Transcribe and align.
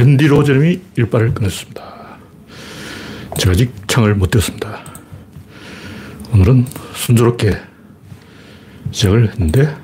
랜디 0.00 0.28
로저님이 0.28 0.80
일발을 0.96 1.34
끊었습니다. 1.34 1.82
제가 3.38 3.52
아직 3.52 3.70
창을 3.86 4.14
못 4.14 4.30
띄웠습니다. 4.30 4.82
오늘은 6.32 6.64
순조롭게 6.94 7.60
시작을 8.92 9.28
했는데 9.28 9.76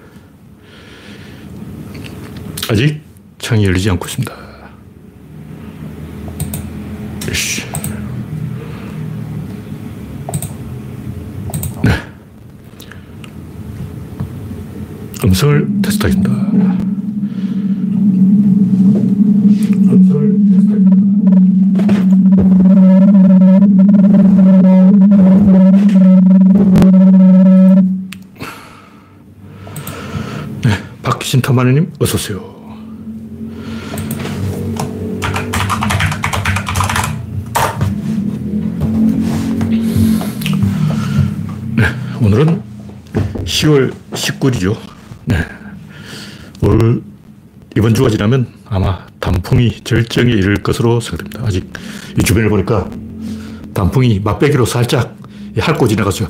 아직 2.71 3.02
창이 3.37 3.66
열리지 3.66 3.90
않고 3.90 4.06
있습니다. 4.06 4.34
네. 11.85 11.92
음성을 15.24 15.69
테스트하겠습니다. 15.83 16.85
타마님 31.46 31.92
어서오세요. 32.00 32.41
네, 41.77 41.84
오늘은 42.20 42.62
10월 43.45 43.95
19일이죠. 44.10 44.77
네. 45.27 45.36
올, 46.62 47.05
이번 47.77 47.94
주가 47.94 48.10
지나면 48.10 48.48
아마 48.64 49.06
단풍이 49.20 49.83
절정에 49.84 50.33
이를 50.33 50.56
것으로 50.56 50.98
생각됩니다. 50.98 51.44
아직 51.47 51.72
이 52.19 52.24
주변을 52.24 52.48
보니까 52.48 52.91
단풍이 53.72 54.19
맛배기로 54.19 54.64
살짝 54.67 55.17
핥고 55.61 55.86
지나갔어요. 55.86 56.28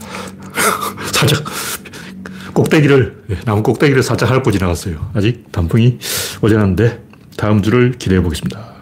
꼭대기를, 2.67 3.25
나무 3.45 3.63
꼭대기를 3.63 4.03
살짝 4.03 4.31
핥고 4.31 4.51
지나갔어요. 4.51 5.11
아직 5.15 5.51
단풍이 5.53 5.99
오지 6.43 6.55
않았는데 6.55 7.01
다음 7.37 7.63
주를 7.63 7.93
기대해 7.99 8.21
보겠습니다. 8.23 8.75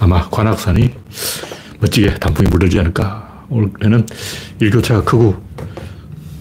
아마 0.00 0.28
관악산이 0.28 0.90
멋지게 1.80 2.14
단풍이 2.16 2.48
물들지 2.50 2.78
않을까. 2.78 3.46
올해는 3.48 4.06
일교차가 4.60 5.04
크고 5.04 5.42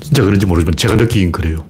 진짜 0.01 0.23
그런지 0.23 0.45
모르지만 0.45 0.75
제가 0.75 0.95
느끼긴 0.95 1.31
그래요. 1.31 1.65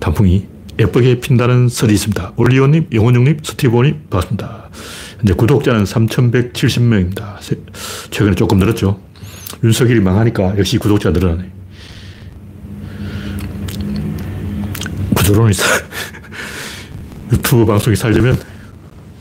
단풍이 0.00 0.46
예쁘게 0.78 1.20
핀다는 1.20 1.68
설이 1.68 1.94
있습니다. 1.94 2.32
올리오님, 2.36 2.88
영원중님, 2.92 3.38
스티브님, 3.42 4.04
반갑습니다. 4.10 4.70
현재 5.18 5.34
구독자는 5.34 5.84
3,170명입니다. 5.84 7.36
최근에 8.10 8.34
조금 8.34 8.58
늘었죠. 8.58 9.00
윤석열이 9.62 10.00
망하니까 10.00 10.58
역시 10.58 10.78
구독자가 10.78 11.18
늘어나네. 11.18 11.61
구조론이 15.22 15.54
살, 15.54 15.68
유튜브 17.32 17.64
방송이 17.64 17.94
살려면 17.94 18.36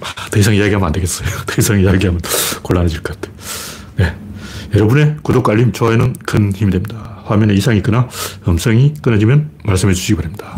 아, 0.01 0.29
더 0.31 0.39
이상 0.39 0.55
이야기하면 0.55 0.87
안 0.87 0.91
되겠어요. 0.91 1.29
더 1.45 1.55
이상 1.59 1.79
이야기하면 1.79 2.19
곤란해질 2.63 3.03
것 3.03 3.21
같아요. 3.21 3.35
네. 3.97 4.15
여러분의 4.73 5.17
구독, 5.21 5.47
알림, 5.47 5.71
좋아요는 5.71 6.13
큰 6.25 6.51
힘이 6.53 6.71
됩니다. 6.71 7.21
화면에 7.25 7.53
이상이 7.53 7.77
있거나 7.77 8.09
음성이 8.47 8.95
끊어지면 9.01 9.51
말씀해 9.63 9.93
주시기 9.93 10.15
바랍니다. 10.15 10.55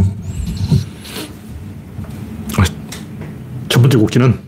아, 2.57 2.63
첫 3.67 3.81
번째 3.81 3.97
국기는 3.97 4.39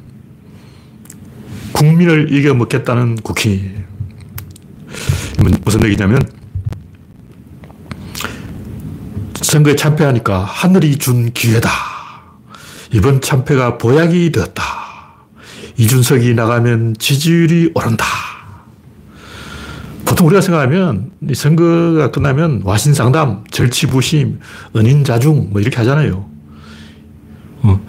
국민을 1.73 2.31
이겨 2.31 2.53
먹겠다는 2.53 3.17
국기. 3.17 3.75
무슨 5.65 5.83
얘기냐면 5.83 6.21
선거에 9.55 9.77
참패하니까 9.77 10.39
하늘이 10.43 10.97
준 10.97 11.31
기회다. 11.31 11.69
이번 12.91 13.21
참패가 13.21 13.77
보약이 13.77 14.33
되었다. 14.33 14.63
이준석이 15.77 16.33
나가면 16.33 16.95
지지율이 16.99 17.71
오른다. 17.73 18.05
보통 20.03 20.27
우리가 20.27 20.41
생각하면 20.41 21.11
선거가 21.33 22.11
끝나면 22.11 22.63
와신상담, 22.65 23.45
절치부심, 23.49 24.41
은인자중 24.75 25.51
뭐 25.51 25.61
이렇게 25.61 25.77
하잖아요. 25.77 26.29
어, 27.61 27.79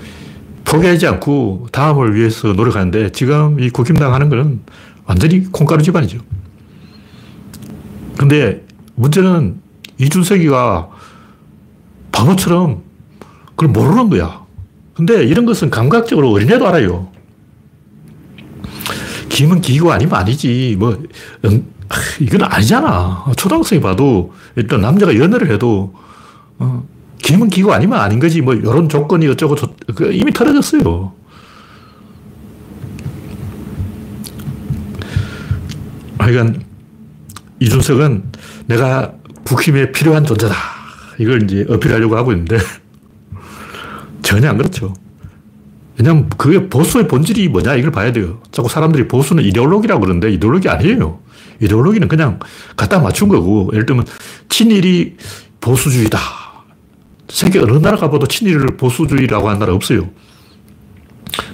포기하지 0.65 1.09
않고 1.09 1.66
다음을 1.72 2.15
위해서 2.15 2.53
노력하는데 2.53 3.10
지금 3.10 3.59
이 3.59 3.71
국힘당 3.71 4.15
하는 4.15 4.28
거는 4.28 4.60
완전히 5.04 5.41
콩가루 5.50 5.83
집안이죠. 5.83 6.21
근데 8.16 8.65
문제는 8.94 9.60
이준석이가 9.98 10.95
바보처럼 12.16 12.82
그걸 13.50 13.69
모르는 13.69 14.09
거야. 14.09 14.44
근데 14.94 15.25
이런 15.25 15.44
것은 15.44 15.69
감각적으로 15.69 16.31
어린애도 16.32 16.66
알아요. 16.66 17.09
김은 19.28 19.60
기고 19.60 19.93
아니면 19.93 20.15
아니지. 20.15 20.77
뭐, 20.78 20.99
응, 21.44 21.66
이건 22.21 22.44
아니잖아. 22.44 23.27
초등학생이 23.37 23.82
봐도 23.82 24.32
일단 24.56 24.81
남자가 24.81 25.15
연애를 25.15 25.50
해도 25.50 25.94
어, 26.59 26.87
김은 27.19 27.49
기고 27.50 27.75
아니면 27.75 28.00
아닌 28.00 28.19
거지. 28.19 28.41
뭐, 28.41 28.54
이런 28.54 28.88
조건이 28.88 29.28
어쩌고 29.28 29.56
저, 29.56 29.69
그 29.94 30.10
이미 30.12 30.33
털어졌어요. 30.33 31.12
하여간, 36.19 36.65
이준석은 37.60 38.33
내가 38.66 39.12
국힘에 39.44 39.93
필요한 39.93 40.25
존재다. 40.25 40.75
이걸 41.19 41.43
이제 41.44 41.65
어필하려고 41.69 42.16
하고 42.16 42.32
있는데, 42.32 42.59
전혀 44.22 44.49
안 44.50 44.56
그렇죠. 44.56 44.93
왜냐면 45.99 46.28
그게 46.37 46.69
보수의 46.69 47.09
본질이 47.09 47.49
뭐냐 47.49 47.75
이걸 47.77 47.91
봐야 47.91 48.12
돼요. 48.12 48.41
자꾸 48.50 48.69
사람들이 48.69 49.09
보수는 49.09 49.43
이데올로기라고 49.44 50.00
그러는데 50.03 50.31
이데올로기 50.32 50.69
아니에요. 50.69 51.21
이데올로기는 51.60 52.06
그냥 52.09 52.38
갖다 52.77 52.99
맞춘 52.99 53.28
거고, 53.28 53.71
예를 53.72 53.87
들면 53.87 54.04
친일이 54.49 55.16
보수주의다. 55.60 56.19
세계 57.28 57.59
어느 57.59 57.78
나라 57.78 57.97
가봐도 57.97 58.27
친일을 58.27 58.77
보수주의라고 58.77 59.48
하는 59.48 59.59
나라 59.59 59.72
없어요. 59.75 60.09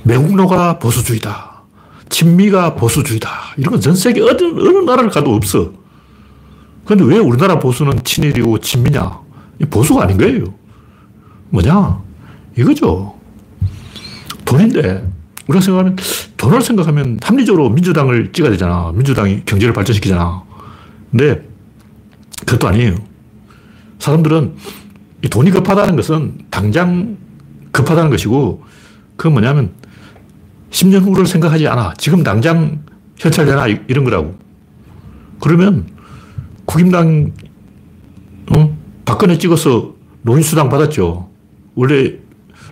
매국노가 0.03 0.79
보수주의다. 0.79 1.63
친미가 2.09 2.75
보수주의다. 2.75 3.31
이런 3.57 3.73
건 3.73 3.81
전 3.81 3.95
세계 3.95 4.21
어느, 4.21 4.43
어느 4.43 4.79
나라를 4.85 5.09
가도 5.11 5.35
없어. 5.35 5.73
근데 6.85 7.05
왜 7.05 7.19
우리나라 7.19 7.59
보수는 7.59 8.03
친일이고 8.05 8.59
친미냐? 8.59 9.21
보수가 9.71 10.03
아닌 10.03 10.19
거예요. 10.19 10.45
뭐냐? 11.51 12.01
이거죠. 12.57 13.15
돈인데, 14.45 15.09
우리가 15.47 15.63
생각하면, 15.63 15.97
돈을 16.37 16.61
생각하면 16.61 17.19
합리적으로 17.23 17.71
민주당을 17.71 18.33
찍어야 18.33 18.51
되잖아. 18.51 18.93
민주당이 18.95 19.45
경제를 19.45 19.73
발전시키잖아. 19.73 20.43
근데, 21.11 21.47
그것도 22.47 22.69
아니에요. 22.69 22.97
사람들은 23.99 24.55
이 25.23 25.29
돈이 25.29 25.51
급하다는 25.51 25.97
것은 25.97 26.39
당장 26.51 27.17
급하다는 27.71 28.11
것이고, 28.11 28.65
그건 29.17 29.33
뭐냐면, 29.33 29.71
10년 30.71 31.03
후를 31.03 31.27
생각하지 31.27 31.69
않아. 31.69 31.95
지금 31.99 32.23
당장 32.23 32.83
현찰되나? 33.19 33.67
이런 33.89 34.05
거라고. 34.05 34.37
그러면, 35.41 35.87
국임당, 36.65 37.33
어? 37.37 37.52
박근혜 39.13 39.37
찍어서 39.37 39.93
노인수당 40.23 40.71
받았죠. 40.71 41.29
원래 41.75 42.15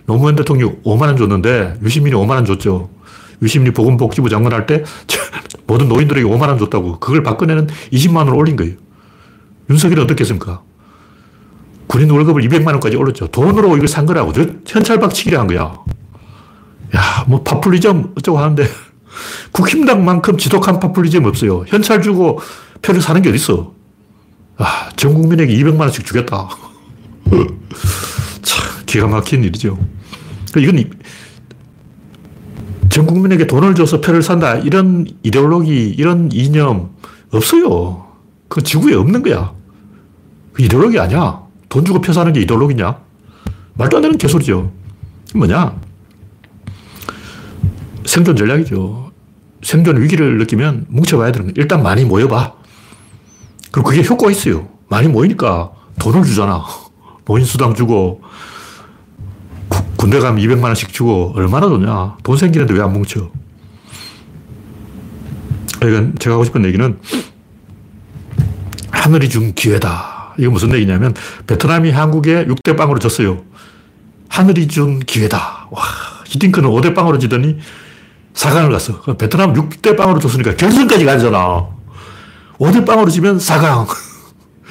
노무현 0.07 0.35
대통령 0.35 0.81
5만원 0.81 1.15
줬는데 1.15 1.75
유시민이 1.83 2.15
5만원 2.15 2.47
줬죠. 2.47 2.89
유시민이 3.43 3.75
보건복지부 3.75 4.27
장관 4.27 4.51
할 4.53 4.65
때 4.65 4.83
모든 5.67 5.87
노인들에게 5.87 6.27
5만원 6.27 6.57
줬다고. 6.57 6.99
그걸 6.99 7.21
박근혜는 7.21 7.67
20만원 7.93 8.35
올린 8.35 8.55
거예요. 8.55 8.73
윤석열은 9.69 10.03
어떻게 10.05 10.21
했습니까? 10.21 10.63
군인 11.85 12.09
월급을 12.09 12.41
200만원까지 12.41 12.99
올렸죠. 12.99 13.27
돈으로 13.27 13.77
이걸 13.77 13.87
산 13.87 14.07
거라고. 14.07 14.33
현찰박치기를 14.65 15.37
한 15.37 15.45
거야. 15.45 15.75
야, 16.95 17.25
뭐 17.27 17.43
파퓰리즘 17.43 18.13
어쩌고 18.17 18.39
하는데 18.39 18.65
국힘당만큼 19.53 20.39
지독한 20.39 20.79
파퓰리즘 20.79 21.23
없어요. 21.23 21.65
현찰 21.67 22.01
주고 22.01 22.39
표를 22.81 22.99
사는 22.99 23.21
게 23.21 23.29
어딨어. 23.29 23.80
아, 24.61 24.89
전 24.95 25.15
국민에게 25.15 25.55
200만 25.55 25.81
원씩 25.81 26.05
주겠다. 26.05 26.47
참, 28.43 28.85
기가 28.85 29.07
막힌 29.07 29.43
일이죠. 29.43 29.77
그러니까 30.51 30.79
이건 30.79 30.99
전 32.89 33.07
국민에게 33.07 33.47
돈을 33.47 33.73
줘서 33.73 34.01
표를 34.01 34.21
산다. 34.21 34.55
이런 34.55 35.07
이데올로기, 35.23 35.95
이런 35.97 36.29
이념 36.31 36.91
없어요. 37.31 38.05
그 38.49 38.61
지구에 38.61 38.93
없는 38.93 39.23
거야. 39.23 39.53
그 40.53 40.61
이데올로기 40.63 40.99
아니야. 40.99 41.41
돈 41.69 41.83
주고 41.83 42.01
표 42.01 42.13
사는 42.13 42.31
게 42.31 42.41
이데올로기냐? 42.41 42.99
말도 43.73 43.97
안 43.97 44.03
되는 44.03 44.17
개소리죠. 44.17 44.71
뭐냐? 45.33 45.73
생존 48.05 48.35
전략이죠. 48.35 49.11
생존 49.63 50.01
위기를 50.01 50.37
느끼면 50.37 50.85
뭉쳐봐야 50.89 51.31
되는 51.31 51.47
거예요. 51.47 51.53
일단 51.55 51.81
많이 51.81 52.03
모여봐. 52.03 52.60
그리고 53.71 53.89
그게 53.89 54.03
효과가 54.03 54.31
있어요. 54.31 54.67
많이 54.89 55.07
모이니까 55.07 55.71
돈을 55.99 56.23
주잖아. 56.23 56.63
모인 57.25 57.45
수당 57.45 57.73
주고, 57.73 58.21
군대 59.95 60.19
가면 60.19 60.43
200만 60.43 60.63
원씩 60.65 60.91
주고, 60.91 61.33
얼마나 61.35 61.67
좋냐. 61.67 62.17
돈 62.23 62.35
생기는데 62.37 62.73
왜 62.73 62.81
안 62.81 62.91
뭉쳐? 62.93 63.29
그러니까 65.79 66.19
제가 66.19 66.35
하고 66.35 66.43
싶은 66.43 66.65
얘기는 66.65 66.99
하늘이 68.91 69.29
준 69.29 69.53
기회다. 69.53 70.33
이거 70.37 70.51
무슨 70.51 70.73
얘기냐면 70.73 71.13
베트남이 71.47 71.91
한국에 71.91 72.45
6대 72.45 72.77
빵으로 72.77 72.99
졌어요. 72.99 73.41
하늘이 74.29 74.67
준 74.67 74.99
기회다. 74.99 75.67
와, 75.71 75.81
히딩크는 76.27 76.69
5대 76.69 76.93
빵으로 76.95 77.17
지더니 77.19 77.57
4강을 78.33 78.71
갔어. 78.71 79.01
베트남 79.17 79.53
6대 79.53 79.97
빵으로 79.97 80.19
졌으니까 80.19 80.55
결승까지 80.55 81.03
가잖아. 81.05 81.67
5대 82.61 82.85
빵으로 82.85 83.09
지면 83.09 83.39
4강. 83.39 83.87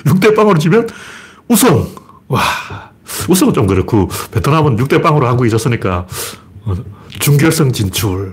6대 0.05 0.37
빵으로 0.37 0.59
지면 0.59 0.89
우승. 1.49 1.89
와, 2.29 2.41
우승은 3.29 3.53
좀 3.53 3.67
그렇고, 3.67 4.09
베트남은 4.31 4.77
6대 4.77 5.03
빵으로 5.03 5.27
한국이 5.27 5.51
졌으니까, 5.51 6.07
어, 6.63 6.75
준결승 7.19 7.73
진출. 7.73 8.33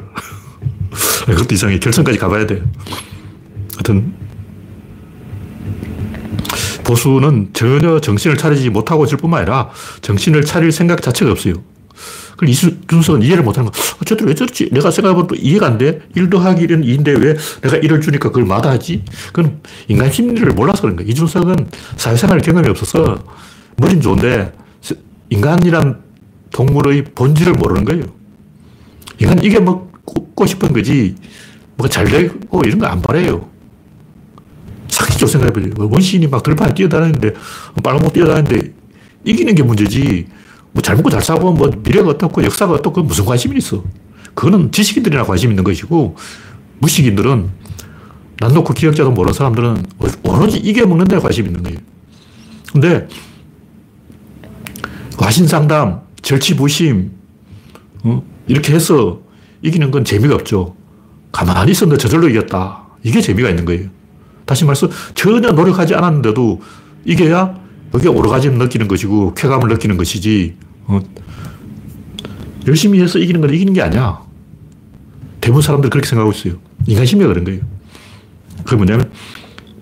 그것도 1.25 1.55
이상해. 1.55 1.79
결승까지 1.79 2.19
가봐야 2.19 2.45
돼. 2.45 2.61
하여튼, 3.73 4.13
보수는 6.83 7.49
전혀 7.53 7.99
정신을 7.99 8.37
차리지 8.37 8.69
못하고 8.69 9.05
있을 9.05 9.17
뿐만 9.17 9.41
아니라 9.41 9.71
정신을 10.01 10.45
차릴 10.45 10.71
생각 10.71 11.01
자체가 11.01 11.31
없어요. 11.31 11.55
그걸 12.37 12.49
이준석은 12.49 13.23
이해를 13.23 13.43
못하는 13.43 13.69
거. 13.71 13.77
어, 13.77 14.05
쟤들 14.05 14.27
왜 14.27 14.35
저렇지? 14.35 14.69
내가 14.71 14.91
생각해보면 14.91 15.27
또 15.27 15.35
이해가 15.35 15.65
안 15.65 15.77
돼. 15.79 16.01
1 16.15 16.29
더하기 16.29 16.65
1은 16.67 16.85
2인데 16.85 17.19
왜 17.19 17.35
내가 17.61 17.77
1을 17.77 18.01
주니까 18.01 18.29
그걸 18.29 18.45
마다하지? 18.45 19.03
그건 19.33 19.59
인간 19.87 20.11
심리를 20.11 20.47
몰라서 20.53 20.83
그런 20.83 20.95
거야. 20.95 21.07
이준석은 21.07 21.55
사회생활 21.97 22.39
경험이 22.41 22.69
없어서 22.69 23.17
머리는 23.77 24.01
좋은데 24.01 24.53
인간이란 25.29 26.01
동물의 26.51 27.05
본질을 27.15 27.53
모르는 27.53 27.83
거예요. 27.85 28.03
인간 29.19 29.43
이게 29.43 29.59
먹고 29.59 30.45
싶은 30.45 30.71
거지 30.73 31.15
뭐가 31.75 31.89
잘 31.89 32.05
되고 32.05 32.61
이런 32.65 32.77
거 32.79 32.85
안 32.87 33.01
바래요. 33.01 33.49
사기죠 34.89 35.25
생각해보지. 35.27 35.71
원시인이 35.75 36.27
막 36.27 36.43
들판에 36.43 36.73
뛰어다니는데 36.75 37.33
빨간 37.83 38.01
목 38.03 38.13
뛰어다니는데 38.13 38.73
이기는 39.25 39.55
게 39.55 39.63
문제지 39.63 40.27
뭐 40.71 40.81
잘 40.81 40.95
먹고 40.95 41.09
잘 41.09 41.21
사고 41.21 41.51
뭐 41.51 41.69
미래가 41.83 42.09
어떻고 42.09 42.43
역사가 42.43 42.73
어떻고 42.73 43.03
무슨 43.03 43.25
관심이 43.25 43.57
있어. 43.57 43.83
그거는 44.33 44.71
지식인들이나 44.71 45.23
관심 45.23 45.49
있는 45.49 45.63
것이고 45.63 46.15
무식인들은 46.79 47.49
난 48.39 48.53
놓고 48.53 48.73
기억자도 48.73 49.11
모르는 49.11 49.33
사람들은 49.33 49.83
오로지 50.23 50.57
이겨 50.57 50.85
먹는 50.85 51.05
데 51.07 51.17
관심 51.17 51.47
있는 51.47 51.63
거예요. 51.63 51.79
근데 52.71 53.07
과신상담, 55.17 56.01
절치부심 56.21 57.11
어? 58.03 58.23
이렇게 58.47 58.73
해서 58.73 59.21
이기는 59.63 59.89
건 59.89 60.05
재미가 60.05 60.35
없죠. 60.35 60.75
가만히 61.31 61.71
있었는데 61.71 61.99
저절로 61.99 62.29
이겼다. 62.29 62.83
이게 63.03 63.21
재미가 63.21 63.49
있는 63.49 63.65
거예요. 63.65 63.89
다시 64.45 64.63
말해서 64.65 64.89
전혀 65.15 65.51
노력하지 65.51 65.95
않았는데도 65.95 66.61
이겨야 67.05 67.66
그게 67.91 68.07
오르가즘 68.09 68.57
느끼는 68.57 68.87
것이고 68.87 69.33
쾌감을 69.33 69.69
느끼는 69.69 69.97
것이지 69.97 70.55
어, 70.85 70.99
열심히 72.67 73.01
해서 73.01 73.19
이기는 73.19 73.41
건 73.41 73.53
이기는 73.53 73.73
게 73.73 73.81
아니야. 73.81 74.21
대부분 75.41 75.61
사람들 75.61 75.89
그렇게 75.89 76.07
생각하고 76.07 76.31
있어요. 76.35 76.59
인간 76.85 77.05
심리가 77.05 77.29
그런 77.29 77.45
거예요. 77.45 77.61
그게 78.63 78.75
뭐냐면 78.75 79.11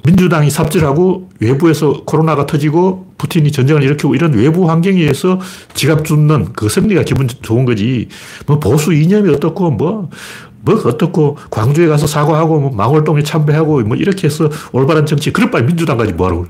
민주당이 0.05 0.51
삽질하고 0.51 1.29
외부에서 1.39 2.03
코로나가 2.05 2.45
터지고 2.45 3.13
푸틴이 3.17 3.51
전쟁을 3.51 3.81
일으키고 3.83 4.13
이런 4.13 4.33
외부 4.33 4.69
환경에 4.69 4.99
의해서 4.99 5.39
지갑 5.73 6.05
줍는 6.05 6.53
그 6.53 6.69
승리가 6.69 7.03
기분 7.03 7.27
좋은 7.27 7.65
거지. 7.65 8.07
뭐 8.45 8.59
보수 8.59 8.93
이념이 8.93 9.33
어떻고 9.33 9.71
뭐, 9.71 10.09
뭐 10.61 10.75
어떻고 10.85 11.37
광주에 11.49 11.87
가서 11.87 12.05
사과하고 12.05 12.59
뭐 12.59 12.71
망월동에 12.71 13.23
참배하고 13.23 13.81
뭐 13.81 13.97
이렇게 13.97 14.27
해서 14.27 14.49
올바른 14.71 15.07
정치. 15.07 15.33
그럴 15.33 15.49
바에 15.49 15.63
민주당 15.65 15.97
가지 15.97 16.13
뭐하라고. 16.13 16.45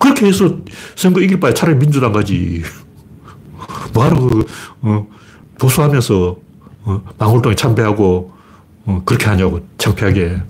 그렇게 0.00 0.26
해서 0.26 0.58
선거 0.94 1.20
이길 1.20 1.40
바에 1.40 1.54
차라리 1.54 1.78
민주당 1.78 2.12
가지. 2.12 2.62
뭐하러 3.92 4.18
그, 4.20 4.46
어, 4.82 5.06
보수하면서, 5.58 6.36
어, 6.84 7.02
망울동에 7.18 7.54
참배하고, 7.54 8.32
어, 8.84 9.02
그렇게 9.04 9.26
하냐고, 9.26 9.60
창피하게. 9.78 10.42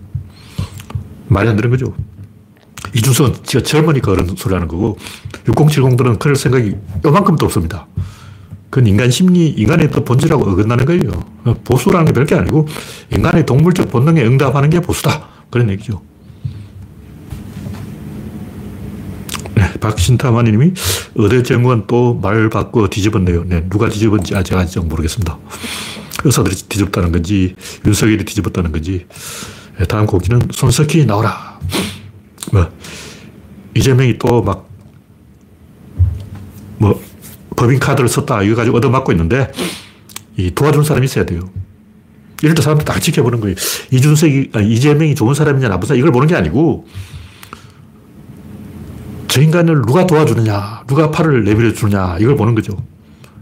말이 1.28 1.48
안 1.48 1.56
되는 1.56 1.70
거죠. 1.70 1.94
이준석은 2.94 3.34
지가 3.44 3.62
젊으니까 3.62 4.12
그런 4.12 4.34
소리 4.36 4.54
하는 4.54 4.68
거고, 4.68 4.96
6070들은 5.44 6.18
그럴 6.18 6.36
생각이 6.36 6.74
요만큼도 7.04 7.46
없습니다. 7.46 7.86
그건 8.70 8.86
인간 8.88 9.10
심리, 9.10 9.48
인간의 9.48 9.90
또 9.90 10.04
본질하고 10.04 10.50
어긋나는 10.50 10.84
거예요. 10.84 11.56
보수라는 11.64 12.06
게 12.06 12.12
별게 12.12 12.34
아니고, 12.34 12.66
인간의 13.12 13.46
동물적 13.46 13.90
본능에 13.90 14.24
응답하는 14.24 14.70
게 14.70 14.80
보수다. 14.80 15.28
그런 15.50 15.70
얘기죠. 15.70 16.02
네, 19.54 19.72
박신타마님이 19.90 20.72
의대 21.14 21.42
정원 21.42 21.86
또 21.86 22.14
말 22.14 22.48
바꿔 22.50 22.88
뒤집었네요. 22.88 23.44
네, 23.46 23.64
누가 23.68 23.88
뒤집은지 23.88 24.34
아직 24.34 24.54
아직 24.54 24.80
모르겠습니다. 24.84 25.38
의사들이 26.24 26.54
뒤집었다는 26.68 27.12
건지 27.12 27.54
윤석열이 27.86 28.24
뒤집었다는 28.24 28.72
건지 28.72 29.06
네, 29.78 29.84
다음 29.86 30.06
곡기는 30.06 30.48
손석희 30.52 31.06
나오라. 31.06 31.60
뭐 32.52 32.68
이재명이 33.74 34.18
또 34.18 34.42
막 34.42 34.66
뭐 36.78 37.00
법인 37.56 37.78
카드를 37.78 38.06
썼다 38.08 38.42
이거 38.42 38.54
가지고 38.54 38.76
얻어맞고 38.76 39.12
있는데 39.12 39.50
이 40.36 40.50
도와주는 40.50 40.84
사람이 40.84 41.06
있어야 41.06 41.24
돼요. 41.24 41.40
이럴 42.42 42.54
때 42.54 42.60
사람들 42.60 42.84
다 42.84 43.00
지켜보는 43.00 43.40
거예요. 43.40 43.56
이준석이, 43.90 44.50
아니, 44.52 44.70
이재명이 44.74 45.14
좋은 45.14 45.32
사람이냐 45.32 45.68
나쁜 45.70 45.86
사람 45.88 45.98
이걸 45.98 46.12
보는 46.12 46.28
게 46.28 46.34
아니고 46.34 46.86
저 49.36 49.42
인간을 49.42 49.82
누가 49.82 50.06
도와주느냐, 50.06 50.84
누가 50.86 51.10
팔을 51.10 51.44
내밀어 51.44 51.74
주느냐, 51.74 52.16
이걸 52.18 52.36
보는 52.36 52.54
거죠. 52.54 52.74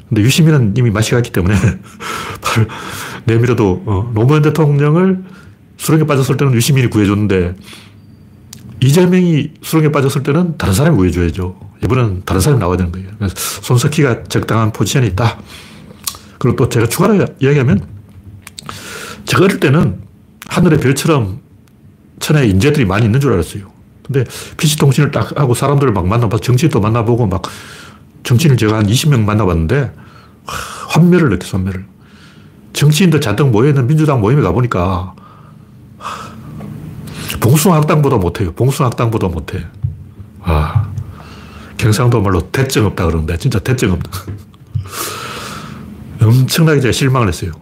근데 0.09 0.23
유시민은 0.23 0.75
이미 0.77 0.91
맛이 0.91 1.13
갔기 1.13 1.31
때문에 1.31 1.55
팔을 2.43 2.69
내밀어도 3.27 3.85
어, 3.87 4.11
노무현 4.13 4.43
대통령을 4.43 5.23
수렁에 5.77 6.05
빠졌을 6.05 6.37
때는 6.37 6.53
유시민이 6.53 6.91
구해줬는데 6.91 7.55
이재명이 8.83 9.53
수렁에 9.63 9.93
빠졌을 9.93 10.25
때는 10.25 10.59
다른 10.59 10.75
사람이 10.75 10.97
구해줘야죠. 10.97 11.61
이번엔 11.85 12.23
다른 12.25 12.41
사람이 12.41 12.59
나와야 12.59 12.77
되는 12.77 12.91
거예요. 12.91 13.11
그래서 13.17 13.37
손석희가 13.37 14.25
적당한 14.25 14.73
포지션이 14.73 15.07
있다. 15.07 15.39
그리고 16.39 16.57
또 16.57 16.69
제가 16.69 16.89
추가로 16.89 17.25
이야기하면 17.39 17.87
제가 19.27 19.45
어릴 19.45 19.61
때는 19.61 20.01
하늘의 20.49 20.81
별처럼 20.81 21.39
천하에 22.19 22.49
인재들이 22.49 22.85
많이 22.85 23.07
있는 23.07 23.21
줄 23.21 23.33
알았어요. 23.33 23.74
근데 24.05 24.25
PC통신을 24.59 25.11
딱 25.11 25.39
하고 25.39 25.55
사람들을 25.55 25.93
막 25.93 26.07
만나봐, 26.07 26.39
정치인도 26.39 26.81
만나보고 26.81 27.27
막 27.27 27.43
정치인을 28.23 28.57
제가 28.57 28.79
한 28.79 28.87
20명 28.87 29.21
만나봤는데 29.25 29.93
환멸을 30.89 31.31
느꼈어, 31.31 31.57
환멸을. 31.59 31.87
정치인들 32.75 33.21
잔뜩 33.21 33.49
모여있는 33.51 33.87
민주당 33.87 34.21
모임에 34.21 34.43
가보니까 34.43 35.15
봉숭학당보다 37.41 38.17
못해요. 38.17 38.53
봉숭학당보다 38.53 39.29
못해. 39.29 39.65
아, 40.43 40.91
경상도 41.79 42.21
말로 42.21 42.51
대증 42.51 42.85
없다 42.87 43.07
그러는데 43.07 43.39
진짜 43.39 43.59
대증 43.59 43.93
없다. 43.93 44.11
엄청나게 46.21 46.81
제가 46.81 46.93
실망을 46.93 47.29
했어요. 47.29 47.53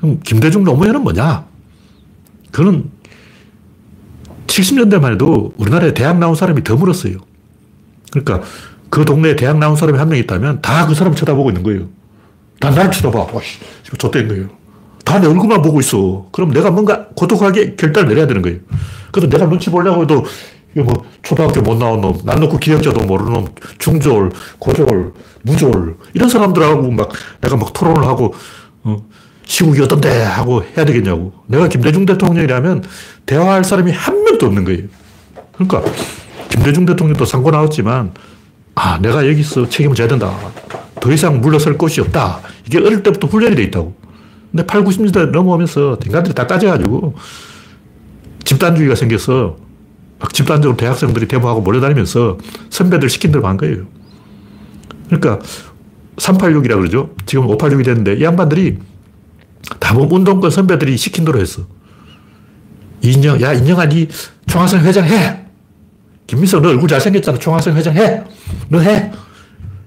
그럼 0.00 0.20
김대중 0.24 0.64
노무현은 0.64 1.02
뭐냐? 1.02 1.44
그는 2.50 2.90
70년대만 4.46 5.12
해도 5.14 5.52
우리나라에 5.56 5.94
대학 5.94 6.18
나온 6.18 6.34
사람이 6.34 6.62
드물었어요. 6.64 7.16
그러니까 8.10 8.42
그 8.90 9.04
동네에 9.04 9.36
대학 9.36 9.58
나온 9.58 9.76
사람이 9.76 9.98
한 9.98 10.08
명 10.08 10.18
있다면 10.18 10.60
다 10.62 10.86
그 10.86 10.94
사람 10.94 11.14
쳐다보고 11.14 11.50
있는 11.50 11.62
거예요. 11.62 11.88
다 12.60 12.70
나를 12.70 12.90
쳐다봐. 12.90 13.18
와, 13.32 13.40
씨, 13.42 13.58
좆된 13.98 14.28
거예요. 14.28 14.48
다 15.04 15.18
내 15.20 15.26
얼굴만 15.26 15.62
보고 15.62 15.78
있어. 15.80 16.26
그럼 16.32 16.50
내가 16.52 16.70
뭔가 16.70 17.06
고독하게 17.14 17.76
결단을 17.76 18.08
내려야 18.08 18.26
되는 18.26 18.42
거예요. 18.42 18.58
그래도 19.12 19.28
내가 19.28 19.48
눈치 19.48 19.70
보려고 19.70 20.02
해도 20.02 20.24
이거 20.74 20.84
뭐 20.84 21.04
초등학교 21.22 21.60
못 21.62 21.76
나온 21.78 22.00
놈, 22.00 22.18
난 22.24 22.40
놓고 22.40 22.58
기억자도 22.58 23.04
모르는 23.06 23.32
놈, 23.32 23.46
중졸, 23.78 24.30
고졸, 24.58 25.12
무졸 25.42 25.96
이런 26.14 26.28
사람들하고 26.28 26.90
막 26.90 27.08
내가 27.40 27.56
막 27.56 27.72
토론을 27.72 28.06
하고 28.06 28.34
어, 28.82 28.96
시국이 29.46 29.80
어떤데 29.80 30.22
하고 30.22 30.62
해야 30.76 30.84
되겠냐고. 30.84 31.32
내가 31.46 31.68
김대중 31.68 32.04
대통령이라면 32.04 32.84
대화할 33.24 33.64
사람이 33.64 33.92
한 33.92 34.22
명도 34.24 34.46
없는 34.46 34.64
거예요. 34.64 34.82
그러니까 35.54 35.82
김대중 36.50 36.84
대통령도 36.84 37.24
상고 37.24 37.50
나왔지만 37.50 38.12
아 38.74 38.98
내가 38.98 39.26
여기서 39.26 39.68
책임을 39.68 39.94
져야 39.94 40.08
된다. 40.08 40.36
더 41.00 41.12
이상 41.12 41.40
물러설 41.40 41.78
곳이 41.78 42.00
없다. 42.00 42.40
이게 42.66 42.78
어릴 42.78 43.02
때부터 43.02 43.28
훈련이 43.28 43.54
돼 43.54 43.62
있다고. 43.62 43.94
근데 44.50 44.66
8, 44.66 44.84
90년대 44.84 45.30
넘어오면서 45.30 45.98
인간들이 46.04 46.34
다 46.34 46.46
까져가지고 46.46 47.14
집단주의가 48.44 48.94
생겨서 48.94 49.56
막 50.18 50.32
집단적으로 50.32 50.76
대학생들이 50.76 51.28
데모하고 51.28 51.60
몰려다니면서 51.60 52.38
선배들 52.70 53.08
시킨 53.08 53.30
대로 53.32 53.46
한 53.46 53.56
거예요. 53.56 53.84
그러니까 55.06 55.38
386이라고 56.16 56.78
그러죠. 56.78 57.10
지금 57.26 57.46
586이 57.46 57.84
됐는데 57.84 58.14
이 58.14 58.22
양반들이 58.22 58.78
다보 59.80 60.08
운동권 60.10 60.50
선배들이 60.50 60.96
시킨 60.96 61.24
대로 61.24 61.40
했어. 61.40 61.62
인정, 63.02 63.40
야, 63.40 63.52
인정아, 63.52 63.86
니 63.86 64.08
총학생 64.46 64.80
회장 64.80 65.04
해! 65.04 65.40
김민석, 66.26 66.62
너 66.62 66.70
얼굴 66.70 66.88
잘생겼잖아. 66.88 67.38
총학생 67.38 67.76
회장 67.76 67.94
해! 67.96 68.22
너 68.68 68.80
해! 68.80 69.12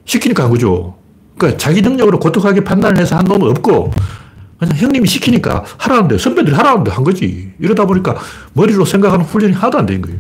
시키니까 0.05 0.43
한 0.43 0.51
거죠. 0.51 0.98
그러니까 1.38 1.57
자기 1.57 1.81
능력으로 1.81 2.19
고독하게 2.19 2.63
판단을 2.63 3.00
해서 3.00 3.17
한 3.17 3.25
놈은 3.25 3.50
없고, 3.51 3.91
그냥 4.59 4.75
형님이 4.75 5.07
시키니까 5.07 5.63
하라는데, 5.77 6.17
선배들이 6.17 6.55
하라는데 6.55 6.91
한 6.91 7.03
거지. 7.03 7.51
이러다 7.59 7.86
보니까 7.86 8.15
머리로 8.53 8.86
생각하는 8.86 9.25
훈련이 9.25 9.53
하나도 9.53 9.77
안 9.79 9.86
된 9.86 10.01
거예요. 10.01 10.17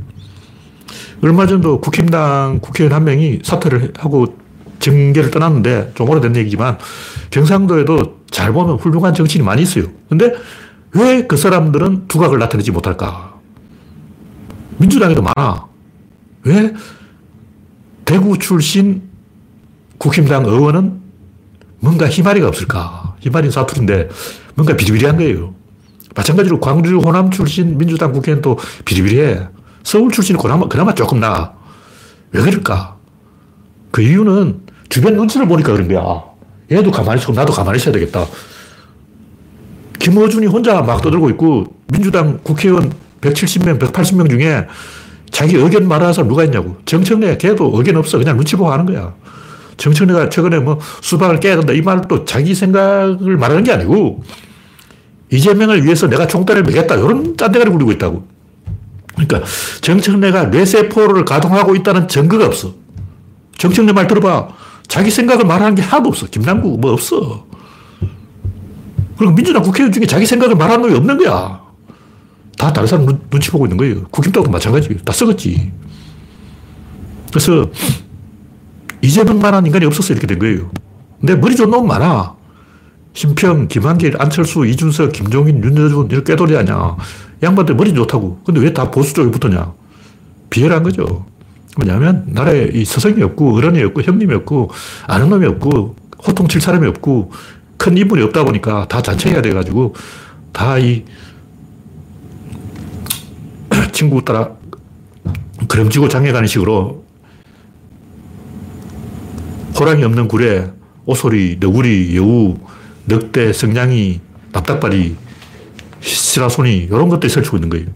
얼마 1.21 1.45
전도 1.45 1.81
국힘당 1.81 2.59
국회의원 2.61 2.95
한 2.95 3.03
명이 3.03 3.39
사퇴를 3.43 3.93
하고 3.97 4.37
정계를 4.79 5.31
떠났는데 5.31 5.91
좀 5.95 6.09
오래된 6.09 6.37
얘기지만 6.37 6.77
경상도에도 7.29 8.18
잘 8.31 8.53
보면 8.53 8.75
훌륭한 8.77 9.13
정치인이 9.13 9.45
많이 9.45 9.61
있어요. 9.63 9.85
근데 10.09 10.33
왜 10.93 11.25
그 11.27 11.37
사람들은 11.37 12.07
두각을 12.07 12.39
나타내지 12.39 12.71
못할까? 12.71 13.35
민주당에도 14.77 15.21
많아. 15.21 15.67
왜 16.43 16.73
대구 18.05 18.37
출신 18.39 19.03
국힘당 19.97 20.45
의원은 20.45 20.99
뭔가 21.79 22.07
희마리가 22.09 22.47
없을까? 22.47 23.15
희마리 23.19 23.51
사투리인데 23.51 24.09
뭔가 24.55 24.75
비리비리한 24.75 25.17
거예요. 25.17 25.53
마찬가지로 26.15 26.59
광주 26.59 26.97
호남 26.97 27.29
출신 27.29 27.77
민주당 27.77 28.11
국회의원도 28.11 28.57
비리비리해. 28.85 29.47
서울 29.83 30.11
출신이 30.11 30.39
그나마, 30.39 30.67
그나마 30.67 30.93
조금 30.93 31.19
나아. 31.19 31.51
왜 32.31 32.41
그럴까? 32.41 32.97
그 33.91 34.01
이유는 34.01 34.61
주변 34.89 35.15
눈치를 35.15 35.47
보니까 35.47 35.71
그런 35.73 35.87
거야. 35.87 36.23
얘도 36.71 36.91
가만히 36.91 37.21
있고 37.21 37.33
나도 37.33 37.53
가만히 37.53 37.77
있어야 37.77 37.93
되겠다. 37.93 38.25
김어준이 39.99 40.47
혼자 40.47 40.81
막 40.81 41.01
떠들고 41.01 41.29
있고 41.31 41.65
민주당 41.91 42.39
국회의원 42.43 42.91
170명, 43.21 43.79
180명 43.79 44.29
중에 44.29 44.65
자기 45.31 45.55
의견 45.55 45.87
말하는 45.87 46.13
사람 46.13 46.29
누가 46.29 46.43
있냐고. 46.43 46.77
정청래 46.85 47.37
걔도 47.37 47.71
의견 47.75 47.97
없어. 47.97 48.17
그냥 48.17 48.37
눈치 48.37 48.55
보고 48.55 48.71
하는 48.71 48.85
거야. 48.85 49.13
정청래가 49.77 50.29
최근에 50.29 50.59
뭐 50.59 50.79
수박을 51.01 51.39
깨야 51.39 51.55
된다 51.55 51.73
이 51.73 51.81
말도 51.81 52.25
자기 52.25 52.53
생각을 52.53 53.37
말하는 53.37 53.63
게 53.63 53.71
아니고 53.71 54.23
이재명을 55.31 55.85
위해서 55.85 56.07
내가 56.07 56.27
총대를 56.27 56.63
매겠다 56.63 56.95
이런 56.95 57.37
짠대가리 57.37 57.71
굴리고 57.71 57.91
있다고. 57.93 58.27
그러니까 59.15 59.43
정청래가 59.81 60.45
뇌세포를 60.45 61.25
가동하고 61.25 61.75
있다는 61.75 62.07
증거가 62.07 62.45
없어. 62.45 62.73
정청래 63.57 63.91
말 63.91 64.07
들어봐. 64.07 64.49
자기 64.89 65.09
생각을 65.09 65.45
말하는 65.45 65.75
게 65.75 65.81
하나도 65.81 66.09
없어. 66.09 66.25
김남국 66.25 66.81
뭐 66.81 66.91
없어. 66.91 67.45
그리고 69.17 69.33
민주당 69.33 69.61
국회의원 69.63 69.93
중에 69.93 70.05
자기 70.05 70.25
생각을 70.25 70.55
말하는 70.55 70.81
놈이 70.81 70.95
없는 70.95 71.17
거야. 71.17 71.61
다 72.57 72.73
다른 72.73 72.87
사람 72.87 73.05
눈, 73.05 73.21
눈치 73.29 73.51
보고 73.51 73.65
있는 73.65 73.77
거예요. 73.77 74.03
국힘당도 74.09 74.49
마찬가지. 74.49 74.97
다 75.05 75.13
썩었지. 75.13 75.71
그래서 77.29 77.69
이재명만한 79.01 79.65
인간이 79.65 79.85
없었어 79.85 80.13
이렇게 80.13 80.27
된 80.27 80.39
거예요. 80.39 80.69
근데 81.21 81.35
머리 81.35 81.55
좋은 81.55 81.69
놈 81.69 81.87
많아. 81.87 82.35
심평, 83.13 83.67
김한길, 83.67 84.15
안철수, 84.19 84.65
이준석, 84.65 85.11
김종인, 85.13 85.63
윤여준 85.63 86.07
이런 86.11 86.23
꾀돌이 86.23 86.55
아니야. 86.57 86.95
양반들 87.43 87.75
머리 87.75 87.93
좋다고. 87.93 88.41
근데 88.45 88.59
왜 88.59 88.73
다 88.73 88.89
보수 88.89 89.13
쪽에 89.13 89.29
붙었냐? 89.31 89.71
비열한 90.49 90.83
거죠. 90.83 91.25
뭐냐면 91.79 92.25
나라에 92.27 92.69
이 92.73 92.85
스승이 92.85 93.21
없고 93.23 93.55
어른이 93.57 93.81
없고 93.83 94.01
형님이 94.01 94.33
없고 94.35 94.71
아는 95.07 95.29
놈이 95.29 95.45
없고 95.47 95.95
호통칠 96.27 96.61
사람이 96.61 96.87
없고 96.87 97.31
큰 97.77 97.97
이분이 97.97 98.21
없다 98.23 98.43
보니까 98.43 98.87
다 98.87 99.01
잔챙이가 99.01 99.41
돼가지고 99.41 99.95
다 100.51 100.77
이 100.77 101.03
친구 103.91 104.23
따라 104.23 104.49
그름지고 105.67 106.07
장에 106.09 106.31
가는 106.31 106.47
식으로 106.47 107.05
호랑이 109.79 110.03
없는 110.03 110.27
굴에 110.27 110.71
오소리, 111.05 111.57
너구리, 111.59 112.15
여우, 112.17 112.57
늑대, 113.07 113.53
성냥이, 113.53 114.19
납작발이, 114.51 115.15
시라소니 116.01 116.77
이런 116.77 117.09
것들이 117.09 117.31
설치고 117.31 117.57
있는 117.57 117.69
거예요. 117.69 117.87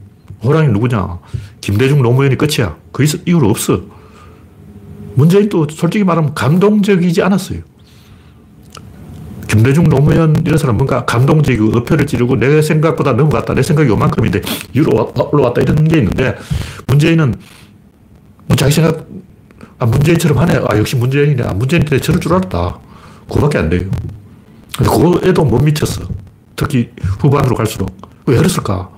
호랑이 0.43 0.69
누구냐? 0.69 1.19
김대중 1.63 2.01
노무현이 2.01 2.35
끝이야. 2.35 2.75
그 2.91 3.05
이후로 3.25 3.49
없어. 3.49 3.81
문재인도 5.15 5.67
솔직히 5.71 6.03
말하면 6.03 6.33
감동적이지 6.33 7.21
않았어요. 7.21 7.61
김대중 9.47 9.87
노무현 9.87 10.35
이런 10.45 10.57
사람 10.57 10.75
뭔가 10.75 11.05
감동적이고 11.05 11.77
어표를 11.77 12.05
찌르고 12.05 12.35
내 12.35 12.61
생각보다 12.61 13.13
넘어갔다. 13.13 13.53
내 13.53 13.61
생각이 13.61 13.89
요만큼인데 13.89 14.41
위로 14.73 15.13
올라왔다 15.31 15.61
이런 15.61 15.87
게 15.87 15.99
있는데 15.99 16.35
문재인은 16.87 17.33
뭐 18.47 18.57
자기 18.57 18.73
생각 18.73 19.07
아 19.79 19.85
문재인처럼 19.85 20.39
하네. 20.39 20.65
아 20.67 20.77
역시 20.77 20.97
문재인이네. 20.97 21.43
아 21.43 21.53
문재인 21.53 21.85
때 21.85 21.97
저럴 21.97 22.19
줄 22.19 22.33
알았다. 22.33 22.77
그거밖에 23.29 23.59
안 23.59 23.69
돼요. 23.69 23.89
근데 24.77 24.91
그거에도 24.91 25.45
못 25.45 25.63
미쳤어. 25.63 26.01
특히 26.57 26.89
후반으로 27.19 27.55
갈수록. 27.55 27.95
왜 28.25 28.35
그랬을까? 28.35 28.89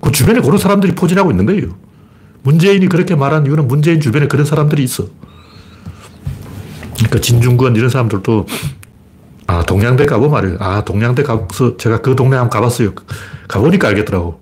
그 0.00 0.12
주변에 0.12 0.40
그런 0.40 0.58
사람들이 0.58 0.94
포진하고 0.94 1.32
있는 1.32 1.44
거예요. 1.46 1.84
문재인이 2.44 2.86
그렇게 2.88 3.14
말한 3.14 3.46
이유는 3.46 3.66
문재인 3.66 4.00
주변에 4.00 4.28
그런 4.28 4.44
사람들이 4.44 4.84
있어. 4.84 5.06
그러니까 6.96 7.18
진중권 7.18 7.74
이런 7.74 7.88
사람들도 7.88 8.46
아, 9.46 9.62
동양대 9.62 10.06
가보 10.06 10.28
말이에요. 10.28 10.56
아, 10.60 10.84
동양대 10.84 11.22
가서 11.22 11.76
제가 11.76 12.00
그 12.00 12.14
동네 12.14 12.36
한번 12.36 12.50
가봤어요. 12.50 12.92
가보니까 13.48 13.88
알겠더라고. 13.88 14.40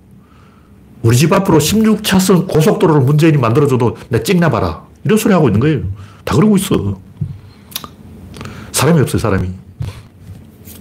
우리 1.02 1.16
집 1.16 1.32
앞으로 1.32 1.58
16차선 1.58 2.46
고속도로를 2.48 3.02
문재인이 3.02 3.38
만들어줘도 3.38 3.96
내 4.08 4.22
찍나 4.22 4.50
봐라. 4.50 4.84
이런 5.04 5.18
소리 5.18 5.32
하고 5.32 5.48
있는 5.48 5.60
거예요. 5.60 5.80
다 6.24 6.36
그러고 6.36 6.56
있어. 6.56 7.00
사람이 8.72 9.00
없어요, 9.00 9.18
사람이. 9.18 9.48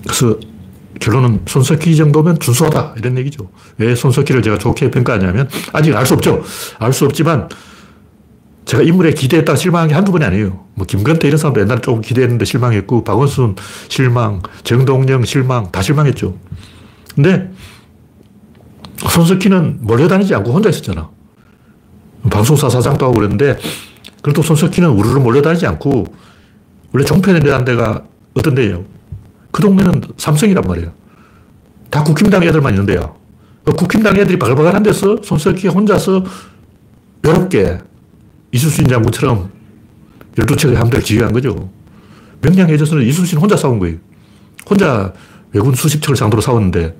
그래서 0.04 0.38
결론은 1.02 1.42
손석희 1.48 1.96
정도면 1.96 2.40
준수하다. 2.40 2.94
이런 2.98 3.18
얘기죠. 3.18 3.50
왜 3.80 3.96
손석희를 3.96 4.44
제가 4.44 4.58
좋게 4.60 4.92
평가하냐면, 4.92 5.50
아직 5.74 5.96
알 5.96 6.06
수 6.06 6.14
없죠. 6.14 6.44
알 6.78 6.94
수 6.94 7.06
없지만, 7.06 7.50
제가 8.66 8.84
인물에 8.84 9.12
기대했다가 9.14 9.58
실망한 9.58 9.90
게 9.90 9.96
한두 9.96 10.12
번이 10.12 10.24
아니에요. 10.24 10.64
뭐, 10.76 10.86
김건태 10.86 11.28
이런 11.28 11.40
사람도 11.40 11.60
옛날에 11.62 11.82
조금 11.82 12.02
기대했는데 12.02 12.46
실망했고, 12.46 13.04
박원순 13.04 13.56
실망, 13.90 14.44
정동영 14.64 15.26
실망, 15.26 15.72
다 15.72 15.82
실망했죠. 15.82 16.38
근데, 17.16 17.52
손석희는 19.10 19.80
몰려다니지 19.82 20.36
않고 20.36 20.54
혼자 20.54 20.70
있었잖아. 20.70 21.10
방송사 22.30 22.70
사장도 22.70 23.04
하고 23.06 23.16
그랬는데, 23.16 23.58
그래도 24.22 24.44
손석희는 24.44 24.88
우르르 24.92 25.20
몰려다니지 25.20 25.66
않고, 25.66 26.06
원래 26.94 27.06
종편이라는 27.06 27.66
데가 27.66 28.04
어떤 28.36 28.54
데예요? 28.54 28.86
그 29.52 29.62
동네는 29.62 30.02
삼성이란 30.18 30.64
말이에요. 30.66 30.92
다 31.90 32.04
국힘당 32.04 32.44
애들만 32.44 32.74
있는 32.74 32.86
데야. 32.86 33.14
그 33.64 33.74
국힘당 33.74 34.18
애들이 34.18 34.40
바글바글한 34.40 34.84
데서 34.84 35.18
손석희 35.24 35.68
혼자서 35.68 36.24
외롭게 37.24 37.78
이수신 38.52 38.88
장군처럼 38.88 39.52
12척의 40.36 40.76
함대를 40.76 41.04
지휘한 41.04 41.34
거죠. 41.34 41.70
명량해져서는 42.42 43.06
이수신 43.06 43.38
혼자 43.38 43.56
싸운 43.56 43.80
거예요. 43.80 43.98
혼자 44.68 45.14
외군 45.54 45.76
수십 45.76 46.02
척을 46.02 46.16
상대로 46.16 46.42
싸웠는데 46.42 46.98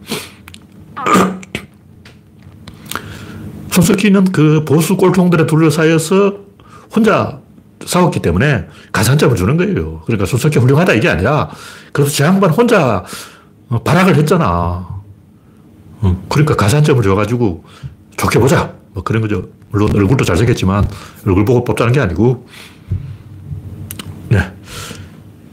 손석희는 3.72 4.26
그 4.26 4.64
보수 4.66 4.98
꼴통들에 4.98 5.48
둘러싸여서 5.48 6.36
혼자 6.94 7.40
싸웠기 7.86 8.22
때문에 8.22 8.68
가산점을 8.92 9.36
주는 9.36 9.58
거예요. 9.58 10.02
그러니까 10.06 10.26
손석희 10.26 10.58
훌륭하다 10.58 10.94
이게 10.94 11.10
아니라 11.10 11.50
그래서 11.92 12.12
저 12.12 12.26
양반 12.26 12.52
혼자 12.52 13.04
어, 13.70 13.82
발악을 13.84 14.16
했잖아. 14.16 14.88
어, 16.02 16.26
그러니까 16.30 16.56
가산점을 16.56 17.02
줘가지고 17.04 17.64
좋게 18.18 18.40
보자. 18.40 18.74
뭐 18.94 19.04
그런 19.04 19.22
거죠. 19.22 19.50
물론 19.70 19.96
얼굴도 19.96 20.26
잘생겼지만 20.26 20.88
얼굴 21.26 21.46
보고 21.46 21.64
뽑자는 21.64 21.94
게 21.94 22.00
아니고. 22.00 22.46
네. 24.30 24.52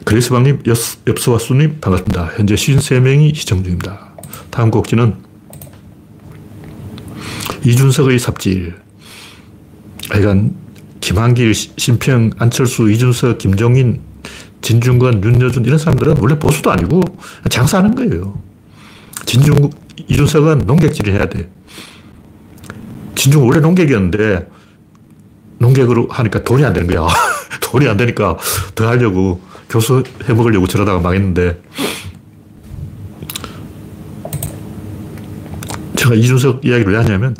그레스방님, 0.05 0.63
엽서와수님 1.07 1.81
반갑습니다. 1.81 2.33
현재 2.37 2.55
53명이 2.55 3.35
시청 3.35 3.63
중입니다. 3.63 4.15
다음 4.51 4.71
곡지는 4.71 5.17
이준석의 7.65 8.19
삽질. 8.19 8.75
하여간 10.11 10.57
김한길, 11.01 11.55
심평, 11.55 12.31
안철수, 12.39 12.91
이준석, 12.91 13.39
김종인, 13.39 14.01
진중권, 14.61 15.23
윤여준 15.23 15.65
이런 15.65 15.79
사람들은 15.79 16.17
원래 16.21 16.39
보수도 16.39 16.71
아니고 16.71 17.01
장사하는 17.49 17.95
거예요. 17.95 18.41
진중, 19.25 19.71
이준석은 20.09 20.65
농객질을 20.67 21.15
해야 21.15 21.29
돼. 21.29 21.49
진중 23.15 23.47
원래 23.47 23.61
농객이었는데 23.61 24.49
농객으로 25.59 26.09
하니까 26.11 26.45
돈이 26.45 26.65
안 26.65 26.73
되는 26.73 26.89
거야. 26.89 27.07
돈이 27.61 27.89
안 27.89 27.97
되니까 27.97 28.37
더 28.75 28.89
하려고 28.89 29.41
교수 29.69 30.03
해먹으려고 30.25 30.67
저러다가 30.67 31.01
망했는데 31.01 31.61
제가 35.97 36.15
이준석 36.15 36.65
이야기를 36.65 36.93
왜 36.93 36.99
하냐면 36.99 37.37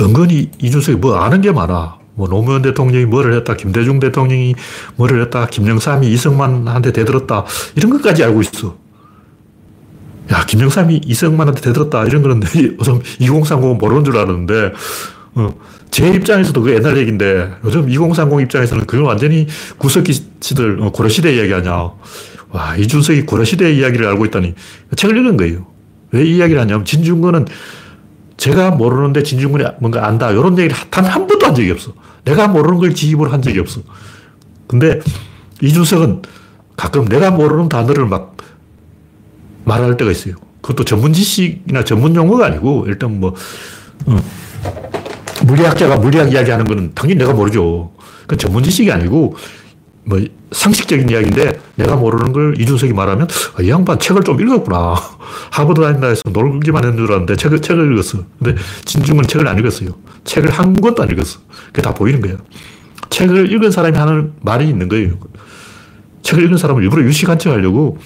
은근히 0.00 0.50
이준석이 0.60 0.98
뭐 0.98 1.16
아는 1.16 1.40
게 1.40 1.52
많아. 1.52 1.98
뭐 2.16 2.28
노무현 2.28 2.62
대통령이 2.62 3.04
뭐를 3.04 3.34
했다, 3.34 3.54
김대중 3.56 4.00
대통령이 4.00 4.54
뭐를 4.96 5.22
했다, 5.22 5.46
김영삼이 5.46 6.10
이승만한테 6.10 6.92
대들었다, 6.92 7.44
이런 7.76 7.92
것까지 7.92 8.24
알고 8.24 8.40
있어. 8.40 8.76
야, 10.32 10.44
김영삼이 10.46 11.02
이승만한테 11.04 11.60
대들었다, 11.60 12.04
이런 12.04 12.22
거는 12.22 12.40
요즘 12.80 13.00
2030은 13.20 13.78
모르는 13.78 14.04
줄 14.04 14.16
알았는데, 14.16 14.72
어, 15.34 15.54
제 15.90 16.08
입장에서도 16.08 16.60
그 16.62 16.74
옛날 16.74 16.96
얘기인데, 16.96 17.52
요즘 17.64 17.88
2030 17.88 18.40
입장에서는 18.40 18.86
그걸 18.86 19.04
완전히 19.04 19.46
구석기 19.76 20.12
시들, 20.40 20.80
어, 20.80 20.90
고려시대 20.90 21.36
이야기 21.36 21.52
하냐. 21.52 21.90
와, 22.50 22.76
이준석이 22.76 23.26
고려시대 23.26 23.74
이야기를 23.74 24.06
알고 24.06 24.24
있다니. 24.24 24.54
책을 24.96 25.18
읽은 25.18 25.36
거예요. 25.36 25.66
왜이 26.12 26.36
이야기를 26.36 26.60
하냐면, 26.62 26.86
진중권은 26.86 27.46
제가 28.36 28.70
모르는데 28.72 29.22
진중권이 29.22 29.64
뭔가 29.80 30.06
안다. 30.06 30.30
이런 30.30 30.58
얘기를 30.58 30.76
단 30.90 31.04
한 31.06 31.26
번도 31.26 31.46
한 31.46 31.54
적이 31.54 31.70
없어. 31.70 31.92
내가 32.24 32.48
모르는 32.48 32.78
걸 32.78 32.94
지입을 32.94 33.32
한 33.32 33.40
적이 33.42 33.60
없어. 33.60 33.80
근데 34.66 35.00
이준석은 35.62 36.22
가끔 36.76 37.06
내가 37.06 37.30
모르는 37.30 37.68
단어를 37.68 38.06
막 38.06 38.36
말할 39.64 39.96
때가 39.96 40.10
있어요. 40.10 40.34
그것도 40.60 40.84
전문 40.84 41.12
지식이나 41.12 41.84
전문 41.84 42.14
용어가 42.14 42.46
아니고 42.46 42.84
일단 42.88 43.20
뭐 43.20 43.34
어, 44.06 44.18
물리학자가 45.44 45.96
물리학 45.96 46.32
이야기하는 46.32 46.66
거는 46.66 46.92
당연히 46.94 47.18
내가 47.18 47.32
모르죠. 47.32 47.92
그 48.26 48.36
전문 48.36 48.62
지식이 48.62 48.90
아니고 48.90 49.36
뭐 50.06 50.20
상식적인 50.52 51.10
이야기인데 51.10 51.60
내가 51.74 51.96
모르는 51.96 52.32
걸 52.32 52.60
이준석이 52.60 52.92
말하면 52.92 53.26
아, 53.58 53.62
이 53.62 53.68
양반 53.68 53.98
책을 53.98 54.22
좀 54.22 54.40
읽었구나. 54.40 54.94
하버드 55.50 55.80
다닌다 55.80 56.06
해서 56.06 56.22
놀기만 56.30 56.84
했는 56.84 56.96
줄 56.96 57.06
알았는데 57.08 57.34
책을, 57.36 57.60
책을 57.60 57.92
읽었어. 57.92 58.20
근데 58.38 58.54
진중은 58.84 59.26
책을 59.26 59.48
안 59.48 59.58
읽었어요. 59.58 59.90
책을 60.24 60.50
한 60.50 60.74
권도 60.80 61.02
안 61.02 61.10
읽었어. 61.10 61.40
그게 61.66 61.82
다 61.82 61.92
보이는 61.92 62.20
거예요. 62.20 62.36
책을 63.10 63.52
읽은 63.52 63.72
사람이 63.72 63.98
하는 63.98 64.32
말이 64.42 64.68
있는 64.68 64.88
거예요. 64.88 65.18
책을 66.22 66.44
읽은 66.44 66.56
사람을 66.56 66.84
일부러 66.84 67.02
유식한 67.02 67.38
척 67.40 67.50
하려고 67.50 67.98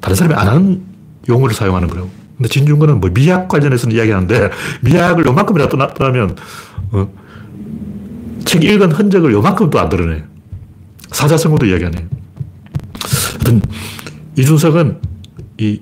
다른 0.00 0.14
사람이 0.14 0.34
안 0.34 0.46
하는 0.46 0.82
용어를 1.28 1.54
사용하는 1.54 1.88
거라고. 1.88 2.08
근데 2.36 2.48
진중권은 2.48 3.00
뭐 3.00 3.10
미학 3.12 3.48
관련해서는 3.48 3.96
이야기하는데 3.96 4.50
미학을 4.82 5.26
요만큼이라도 5.26 5.76
나타나면 5.76 6.36
어, 6.92 7.12
책 8.44 8.62
읽은 8.62 8.92
흔적을 8.92 9.32
요만큼도 9.32 9.80
안 9.80 9.88
드러내. 9.88 10.22
사자성어도 11.10 11.66
이야기하네요. 11.66 12.06
하여튼 13.32 13.62
이준석은 14.36 15.00
이 15.58 15.80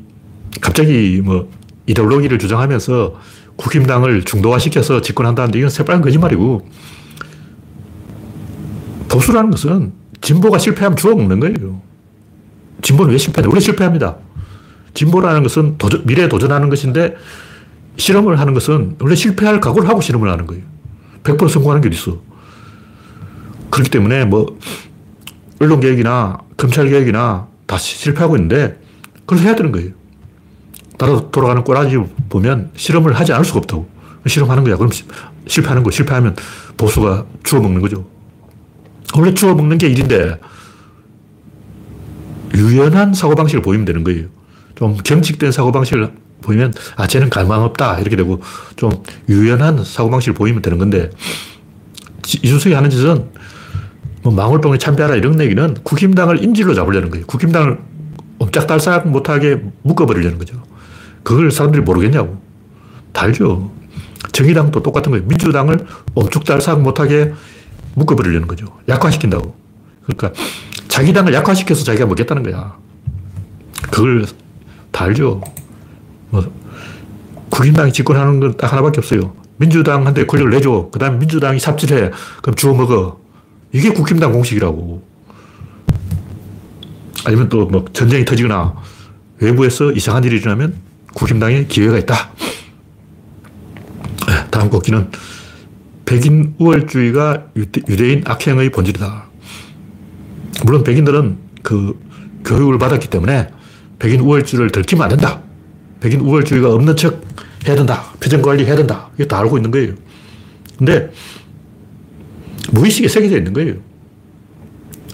갑자기 0.61 1.21
뭐 1.23 1.51
이데올로기를 1.87 2.39
주장하면서 2.39 3.15
국힘당을 3.57 4.25
중도화시켜서 4.25 5.01
집권한다는데 5.01 5.59
이건 5.59 5.71
새빨간 5.71 6.03
거짓말이고 6.03 6.69
보수라는 9.09 9.51
것은 9.51 9.93
진보가 10.21 10.59
실패하면 10.59 10.97
주워먹는 10.97 11.41
거예요. 11.41 11.81
진보는 12.83 13.13
왜 13.13 13.19
실패하냐? 13.19 13.49
원래 13.49 13.61
실패합니다. 13.61 14.17
진보라는 14.95 15.43
것은 15.43 15.79
도전, 15.79 16.05
미래에 16.07 16.29
도전하는 16.29 16.69
것인데 16.69 17.17
실험을 17.97 18.39
하는 18.39 18.55
것은 18.55 18.97
원래 19.01 19.15
실패할 19.15 19.61
각오를 19.61 19.89
하고 19.89 20.01
실험을 20.01 20.31
하는 20.31 20.47
거예요. 20.47 20.63
100% 21.23 21.49
성공하는 21.49 21.83
게 21.83 21.95
있어. 21.95 22.21
그렇기 23.71 23.91
때문에 23.91 24.25
뭐 24.25 24.59
언론 25.61 25.81
개혁이나 25.81 26.39
검찰 26.57 26.89
개혁이나 26.89 27.49
다 27.67 27.79
실패하고 27.79 28.37
있는데 28.37 28.79
그걸 29.21 29.39
해야 29.39 29.55
되는 29.55 29.73
거예요. 29.73 29.91
따라 30.99 31.21
돌아가는 31.31 31.63
꼬라지 31.65 31.99
보면 32.29 32.71
실험을 32.77 33.15
하지 33.15 33.33
않을 33.33 33.45
수가 33.45 33.59
없다고. 33.59 33.89
실험하는 34.27 34.65
거야. 34.65 34.77
그럼 34.77 34.91
실패하는 35.47 35.83
거. 35.83 35.91
실패하면 35.91 36.37
보수가 36.77 37.27
주워먹는 37.45 37.81
거죠. 37.81 38.09
원래 39.17 39.33
주워먹는 39.35 39.79
게 39.79 39.89
일인데 39.89 40.39
유연한 42.55 43.15
사고방식을 43.15 43.63
보이면 43.63 43.85
되는 43.85 44.05
거예요. 44.05 44.27
좀 44.75 44.97
경직된 44.97 45.53
사고방식을 45.53 46.13
보이면 46.43 46.73
아 46.97 47.07
쟤는 47.07 47.31
갈망 47.31 47.63
없다 47.63 47.99
이렇게 47.99 48.17
되고 48.17 48.41
좀 48.77 48.91
유연한 49.29 49.85
사고방식을 49.85 50.35
보이면 50.35 50.63
되는 50.63 50.79
건데 50.79 51.11
이준석이 52.27 52.75
하는 52.75 52.91
짓은 52.91 53.31
뭐 54.27 54.35
망울병에 54.35 54.79
참배하라 54.79 55.15
이런 55.15 55.39
얘기는 55.41 55.75
국힘당을 55.85 56.43
인질로 56.43 56.75
잡으려는 56.75 57.11
거예요. 57.11 57.25
국힘당을 57.27 57.79
옴짝달싹 58.41 59.07
못하게 59.07 59.63
묶어버리려는 59.83 60.37
거죠. 60.37 60.61
그걸 61.23 61.53
사람들이 61.53 61.85
모르겠냐고. 61.85 62.37
다 63.13 63.23
알죠. 63.23 63.71
정의당도 64.33 64.83
똑같은 64.83 65.13
거예요. 65.13 65.25
민주당을 65.27 65.87
옴쭉달싹 66.17 66.81
못하게 66.83 67.35
묶어버리려는 67.95 68.49
거죠. 68.49 68.67
약화시킨다고. 68.89 69.55
그러니까 70.05 70.33
자기 70.89 71.13
당을 71.13 71.33
약화시켜서 71.33 71.85
자기가 71.85 72.07
먹겠다는 72.07 72.43
거야. 72.43 72.77
그걸 73.93 74.27
다 74.91 75.05
알죠. 75.05 75.41
뭐 76.31 76.53
국힘당이 77.51 77.93
집권하는 77.93 78.41
건 78.41 78.57
딱 78.57 78.73
하나밖에 78.73 78.99
없어요. 78.99 79.35
민주당한테 79.59 80.27
권력을 80.27 80.51
내줘. 80.51 80.89
그 80.93 80.99
다음에 80.99 81.17
민주당이 81.19 81.61
삽질해. 81.61 82.11
그럼 82.43 82.57
주워 82.57 82.75
먹어. 82.77 83.25
이게 83.73 83.91
국힘당 83.91 84.33
공식이라고. 84.33 85.03
아니면 87.25 87.49
또 87.49 87.67
뭐 87.67 87.85
전쟁이 87.93 88.25
터지거나 88.25 88.75
외부에서 89.41 89.93
이상한 89.93 90.23
일이 90.25 90.37
일어나면 90.37 90.75
국힘당에 91.15 91.67
기회가 91.67 91.99
있다. 91.99 92.31
네, 94.29 94.47
다음 94.51 94.71
곡기는 94.71 95.11
백인 96.05 96.55
우월주의가 96.59 97.49
유대인 97.89 98.23
악행의 98.25 98.71
본질이다. 98.71 99.27
물론 100.65 100.85
백인들은 100.85 101.39
그 101.63 101.99
교육을 102.45 102.79
받았기 102.79 103.09
때문에 103.09 103.49
백인 103.99 104.21
우월주의를 104.21 104.71
들키면 104.71 105.03
안 105.03 105.09
된다. 105.11 105.43
백인 106.01 106.21
우월주의가 106.21 106.73
없는 106.73 106.97
척 106.97 107.23
해야 107.67 107.75
된다. 107.75 108.05
표정 108.21 108.41
관리 108.43 108.65
해야 108.65 108.77
된다. 108.77 109.11
이거 109.19 109.25
다 109.27 109.41
알고 109.41 109.59
있는 109.59 109.71
거예요. 109.73 109.95
근데 110.79 111.11
무의식에 112.73 113.09
새겨져 113.09 113.37
있는 113.37 113.53
거예요. 113.53 113.75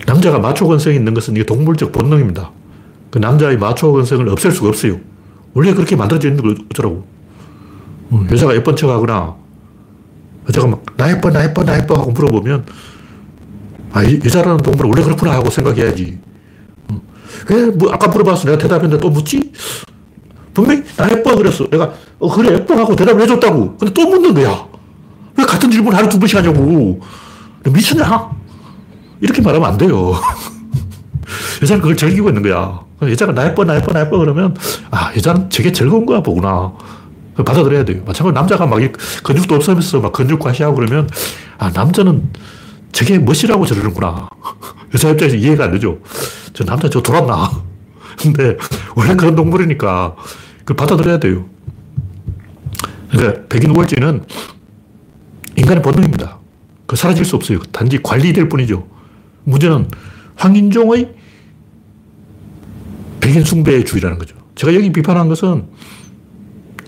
남자가 0.06 0.38
마초 0.38 0.66
건성이 0.66 0.96
있는 0.96 1.14
것은 1.14 1.34
이게 1.34 1.44
동물적 1.44 1.92
본능입니다. 1.92 2.50
그 3.10 3.18
남자의 3.18 3.58
마초 3.58 3.92
건성을 3.92 4.28
없앨 4.28 4.52
수가 4.52 4.68
없어요. 4.68 4.98
원래 5.54 5.74
그렇게 5.74 5.96
만들어져 5.96 6.28
있는 6.28 6.42
걸 6.42 6.56
어쩌라고. 6.70 7.06
어, 8.10 8.26
여자가 8.30 8.54
예쁜 8.54 8.74
척 8.74 8.90
하거나, 8.90 9.36
여자가 10.48 10.66
막, 10.66 10.84
나 10.96 11.10
예뻐, 11.10 11.30
나 11.30 11.44
예뻐, 11.44 11.62
나 11.62 11.78
예뻐 11.78 11.94
하고 11.94 12.10
물어보면, 12.10 12.64
아, 13.92 14.04
여자라는 14.04 14.58
동물은 14.58 14.90
원래 14.90 15.02
그렇구나 15.02 15.32
하고 15.32 15.50
생각해야지. 15.50 16.18
어, 16.88 17.00
왜, 17.50 17.66
뭐, 17.66 17.92
아까 17.92 18.08
물어봤어. 18.08 18.44
내가 18.46 18.58
대답했는데 18.58 19.00
또 19.00 19.10
묻지? 19.10 19.52
분명히 20.54 20.82
나 20.96 21.10
예뻐 21.10 21.36
그랬어. 21.36 21.68
내가, 21.68 21.92
어, 22.18 22.34
그래, 22.34 22.54
예뻐 22.54 22.76
하고 22.76 22.96
대답을 22.96 23.22
해줬다고. 23.22 23.76
근데 23.76 23.92
또 23.92 24.08
묻는 24.08 24.34
거야. 24.34 24.66
왜 25.36 25.44
같은 25.44 25.70
질문 25.70 25.94
하루 25.94 26.08
두 26.08 26.18
번씩 26.18 26.38
하냐고. 26.38 27.00
미쳤냐? 27.64 28.30
이렇게 29.20 29.40
말하면 29.40 29.68
안 29.68 29.78
돼요. 29.78 30.14
여자는 31.62 31.80
그걸 31.80 31.96
즐기고 31.96 32.28
있는 32.28 32.42
거야. 32.42 32.80
여자가 33.02 33.32
나 33.32 33.46
예뻐, 33.46 33.64
나 33.64 33.76
예뻐, 33.76 33.92
나 33.92 34.00
예뻐 34.00 34.18
그러면, 34.18 34.56
아, 34.90 35.12
여자는 35.16 35.50
저게 35.50 35.72
즐거운 35.72 36.06
거야, 36.06 36.20
보구나. 36.20 36.72
받아들여야 37.34 37.84
돼요. 37.84 38.02
마찬가지로 38.04 38.32
남자가 38.32 38.66
막 38.66 38.78
근육도 39.22 39.54
없으면서 39.54 40.00
막 40.00 40.12
근육 40.12 40.38
과시하고 40.38 40.76
그러면, 40.76 41.08
아, 41.58 41.70
남자는 41.70 42.30
저게 42.92 43.18
멋이라고 43.18 43.64
저러는구나. 43.66 44.28
여자 44.94 45.08
입장에서 45.10 45.36
이해가 45.36 45.64
안 45.64 45.72
되죠. 45.72 45.98
저 46.52 46.64
남자 46.64 46.88
저 46.90 47.00
돌았나. 47.00 47.50
근데 48.18 48.56
원래 48.94 49.16
그런 49.16 49.34
동물이니까 49.34 50.14
그걸 50.60 50.76
받아들여야 50.76 51.18
돼요. 51.18 51.46
그러니까 53.10 53.42
백인 53.48 53.70
우월주의는 53.70 54.24
인간의 55.56 55.82
본능입니다. 55.82 56.38
그 56.92 56.96
사라질 56.96 57.24
수 57.24 57.36
없어요. 57.36 57.58
단지 57.72 58.02
관리될 58.02 58.50
뿐이죠. 58.50 58.86
문제는 59.44 59.88
황인종의 60.36 61.14
백인 63.18 63.44
숭배주의라는 63.44 64.18
거죠. 64.18 64.36
제가 64.56 64.74
여기 64.74 64.92
비판한 64.92 65.26
것은 65.26 65.64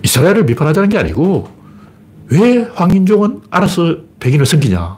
이스라엘을 0.03 0.45
비판하자는 0.45 0.89
게 0.89 0.99
아니고 0.99 1.49
왜 2.27 2.69
황인종은 2.75 3.41
알아서 3.49 3.97
백인을 4.19 4.45
섬기냐. 4.45 4.95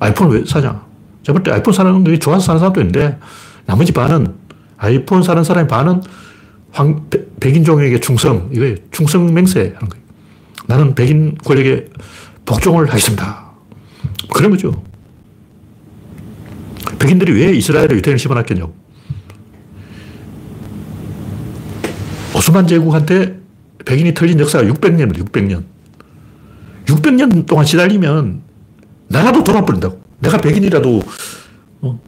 아이폰을 0.00 0.40
왜 0.40 0.44
사냐. 0.44 0.84
제가 1.22 1.38
볼때 1.38 1.52
아이폰 1.52 1.72
사는 1.72 2.04
게 2.04 2.18
좋아서 2.18 2.44
사는 2.44 2.58
사람도 2.58 2.82
있는데 2.82 3.18
나머지 3.64 3.92
반은 3.92 4.34
아이폰 4.76 5.22
사는 5.22 5.42
사람의 5.42 5.68
반은 5.68 6.02
황, 6.70 7.08
백인종에게 7.40 8.00
충성, 8.00 8.50
이거 8.52 8.74
충성 8.90 9.32
맹세 9.32 9.72
하는 9.74 9.88
거예요. 9.88 10.04
나는 10.66 10.94
백인 10.94 11.34
권력에 11.38 11.88
복종을 12.44 12.90
하겠습니다. 12.90 13.45
그런 14.32 14.50
거죠. 14.50 14.82
백인들이 16.98 17.32
왜 17.32 17.52
이스라엘에 17.52 17.88
유태인을 17.90 18.18
심어놨겠냐고. 18.18 18.74
오스만 22.34 22.66
제국한테 22.66 23.40
백인이 23.84 24.14
틀린 24.14 24.38
역사가 24.40 24.64
600년입니다, 24.64 25.24
600년. 25.24 25.64
600년 26.86 27.46
동안 27.46 27.64
시달리면 27.64 28.42
나라도 29.08 29.42
돌아버린다고. 29.44 30.00
내가 30.20 30.38
백인이라도 30.38 31.02
어, 31.82 32.00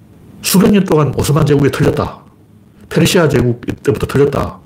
수백 0.42 0.70
년 0.70 0.85
동안 0.85 1.12
오스만 1.16 1.46
제국에 1.46 1.70
틀렸다. 1.70 2.24
페르시아 2.88 3.28
제국 3.28 3.61
때부터 3.83 4.07
틀렸다. 4.07 4.59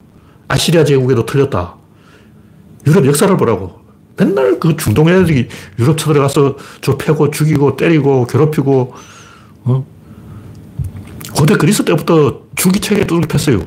아시리아 0.49 0.85
제국에도 0.85 1.27
틀렸다. 1.27 1.77
유럽 2.87 3.07
역사를 3.07 3.35
보라고. 3.37 3.82
맨날 4.17 4.61
그 4.61 4.77
중동 4.77 5.09
애들이 5.09 5.49
유럽 5.79 5.99
쳐들어가서 5.99 6.57
저 6.81 6.97
패고 6.97 7.31
죽이고 7.31 7.77
때리고 7.77 8.27
괴롭히고, 8.27 8.95
어? 9.65 9.87
고대 11.35 11.55
그리스 11.55 11.85
때부터 11.85 12.43
두들겨 12.57 13.27
팼어요. 13.27 13.67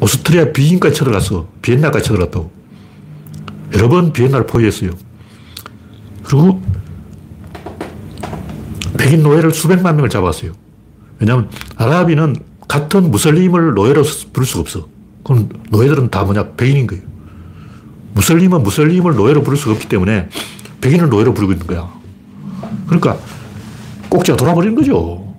오스트리아 0.00 0.52
비인까지 0.52 0.94
쳐들어갔어. 0.96 1.48
비엔나까지 1.62 2.04
쳐들어갔다고. 2.06 2.50
여러 3.74 3.88
번 3.88 4.12
비엔나를 4.12 4.46
포위했어요. 4.46 4.90
그리고 6.24 6.62
백인 8.98 9.22
노예를 9.22 9.52
수백만 9.52 9.96
명을 9.96 10.08
잡았어요. 10.08 10.52
왜냐하면 11.18 11.50
아랍인은 11.76 12.36
같은 12.68 13.10
무슬림을 13.10 13.74
노예로 13.74 14.02
부를 14.32 14.46
수가 14.46 14.60
없어. 14.60 14.88
그럼 15.22 15.48
노예들은 15.70 16.10
다 16.10 16.24
뭐냐? 16.24 16.52
백인인 16.52 16.86
거예요. 16.86 17.13
무슬림은 18.14 18.62
무슬림을 18.62 19.14
노예로 19.14 19.42
부를 19.42 19.58
수가 19.58 19.72
없기 19.72 19.88
때문에 19.88 20.28
백인을 20.80 21.08
노예로 21.08 21.34
부르고 21.34 21.52
있는 21.52 21.66
거야. 21.66 21.92
그러니까 22.86 23.18
꼭지가 24.08 24.36
돌아버리는 24.36 24.74
거죠. 24.74 25.34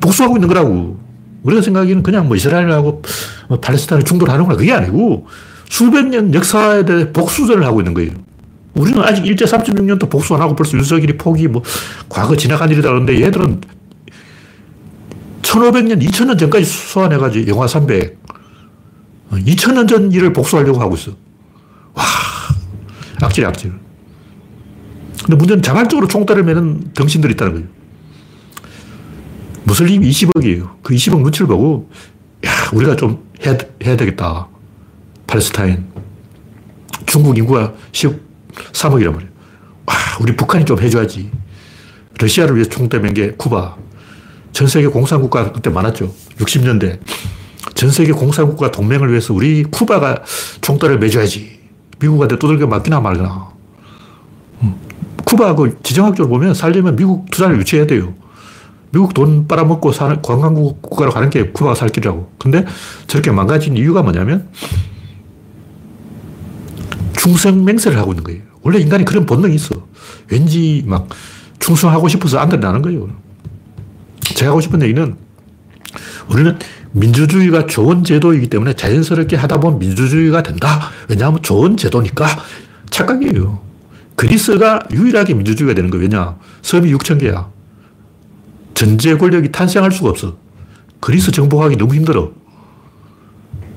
복수하고 0.00 0.36
있는 0.36 0.48
거라고. 0.48 1.00
우리가 1.42 1.60
생각하기에는 1.60 2.02
그냥 2.02 2.28
뭐 2.28 2.36
이스라엘하고 2.36 3.02
뭐 3.48 3.60
팔레스타인을 3.60 4.04
충돌하는구나. 4.04 4.56
그게 4.56 4.72
아니고 4.72 5.26
수백 5.68 6.06
년 6.06 6.32
역사에 6.32 6.84
대해 6.84 7.12
복수전을 7.12 7.64
하고 7.64 7.80
있는 7.80 7.94
거예요. 7.94 8.12
우리는 8.74 9.02
아직 9.02 9.26
일제 9.26 9.44
36년도 9.44 10.08
복수 10.08 10.34
안 10.34 10.40
하고 10.40 10.54
벌써 10.54 10.76
윤석열이 10.78 11.18
포기 11.18 11.48
뭐 11.48 11.62
과거 12.08 12.36
지나간 12.36 12.70
일이다 12.70 12.88
그러는데 12.88 13.20
얘들은 13.20 13.60
1500년, 15.42 16.02
2000년 16.02 16.38
전까지 16.38 16.64
소환해가지고 16.64 17.50
영화 17.50 17.66
300. 17.66 18.18
2000년 19.32 19.88
전 19.88 20.12
일을 20.12 20.32
복수하려고 20.32 20.80
하고 20.80 20.94
있어. 20.94 21.12
와, 21.94 22.04
악질, 23.22 23.44
악질. 23.46 23.72
근데 25.24 25.36
문제는 25.36 25.62
자발적으로 25.62 26.08
총대를 26.08 26.42
매는 26.42 26.92
병신들이 26.94 27.34
있다는 27.34 27.52
거예요. 27.54 27.68
무슬림이 29.64 30.08
20억이에요. 30.10 30.76
그 30.82 30.94
20억 30.94 31.20
눈치를 31.22 31.46
보고, 31.46 31.88
야, 32.44 32.50
우리가 32.72 32.96
좀 32.96 33.24
해야, 33.44 33.56
해야 33.84 33.96
되겠다. 33.96 34.48
팔레스타인. 35.26 35.86
중국 37.06 37.38
인구가 37.38 37.72
13억이란 37.92 39.12
말이에요. 39.12 39.32
와, 39.86 39.94
우리 40.20 40.34
북한이 40.34 40.64
좀 40.64 40.78
해줘야지. 40.80 41.30
러시아를 42.18 42.56
위해 42.56 42.64
총대 42.66 42.98
맨 42.98 43.14
게 43.14 43.32
쿠바. 43.32 43.76
전 44.52 44.66
세계 44.68 44.86
공산국가 44.88 45.52
그때 45.52 45.70
많았죠. 45.70 46.12
60년대. 46.38 46.98
전 47.74 47.90
세계 47.90 48.12
공산국가 48.12 48.70
동맹을 48.70 49.08
위해서 49.10 49.32
우리 49.32 49.62
쿠바가 49.64 50.22
총대를 50.60 50.98
매줘야지. 50.98 51.61
미국한테 52.02 52.38
두들겨 52.38 52.66
맞기나 52.66 53.00
말거나. 53.00 53.48
음. 54.62 54.74
쿠바 55.24 55.54
그 55.54 55.78
지정학적으로 55.82 56.28
보면 56.28 56.54
살려면 56.54 56.96
미국 56.96 57.30
투자를 57.30 57.58
유치해야 57.60 57.86
돼요. 57.86 58.12
미국 58.90 59.14
돈 59.14 59.46
빨아먹고 59.48 59.92
사는 59.92 60.20
관광국 60.20 60.82
가로 60.94 61.10
가는 61.12 61.30
게 61.30 61.50
쿠바가 61.50 61.74
살 61.74 61.88
길이라고. 61.88 62.30
근데 62.38 62.66
저렇게 63.06 63.30
망가진 63.30 63.76
이유가 63.76 64.02
뭐냐면 64.02 64.48
충성 67.16 67.64
맹세를 67.64 67.98
하고 67.98 68.12
있는 68.12 68.24
거예요. 68.24 68.42
원래 68.62 68.80
인간이 68.80 69.04
그런 69.04 69.24
본능이 69.24 69.54
있어. 69.54 69.74
왠지 70.28 70.82
막 70.86 71.08
충성하고 71.58 72.08
싶어서 72.08 72.38
안달이 72.38 72.60
나는 72.60 72.82
거예요. 72.82 73.08
제가 74.34 74.50
하고 74.50 74.60
싶은 74.60 74.82
얘기는 74.82 75.16
우리는 76.28 76.58
민주주의가 76.92 77.66
좋은 77.66 78.04
제도이기 78.04 78.48
때문에 78.48 78.74
자연스럽게 78.74 79.36
하다 79.36 79.60
보면 79.60 79.78
민주주의가 79.78 80.42
된다. 80.42 80.90
왜냐하면 81.08 81.42
좋은 81.42 81.76
제도니까 81.76 82.26
착각이에요. 82.90 83.60
그리스가 84.16 84.80
유일하게 84.92 85.34
민주주의가 85.34 85.74
되는 85.74 85.90
거예요. 85.90 86.02
왜냐? 86.02 86.36
섬이 86.60 86.92
6천 86.94 87.20
개야. 87.20 87.48
전제 88.74 89.16
권력이 89.16 89.52
탄생할 89.52 89.90
수가 89.90 90.10
없어. 90.10 90.36
그리스 91.00 91.32
정복하기 91.32 91.76
너무 91.76 91.94
힘들어. 91.94 92.32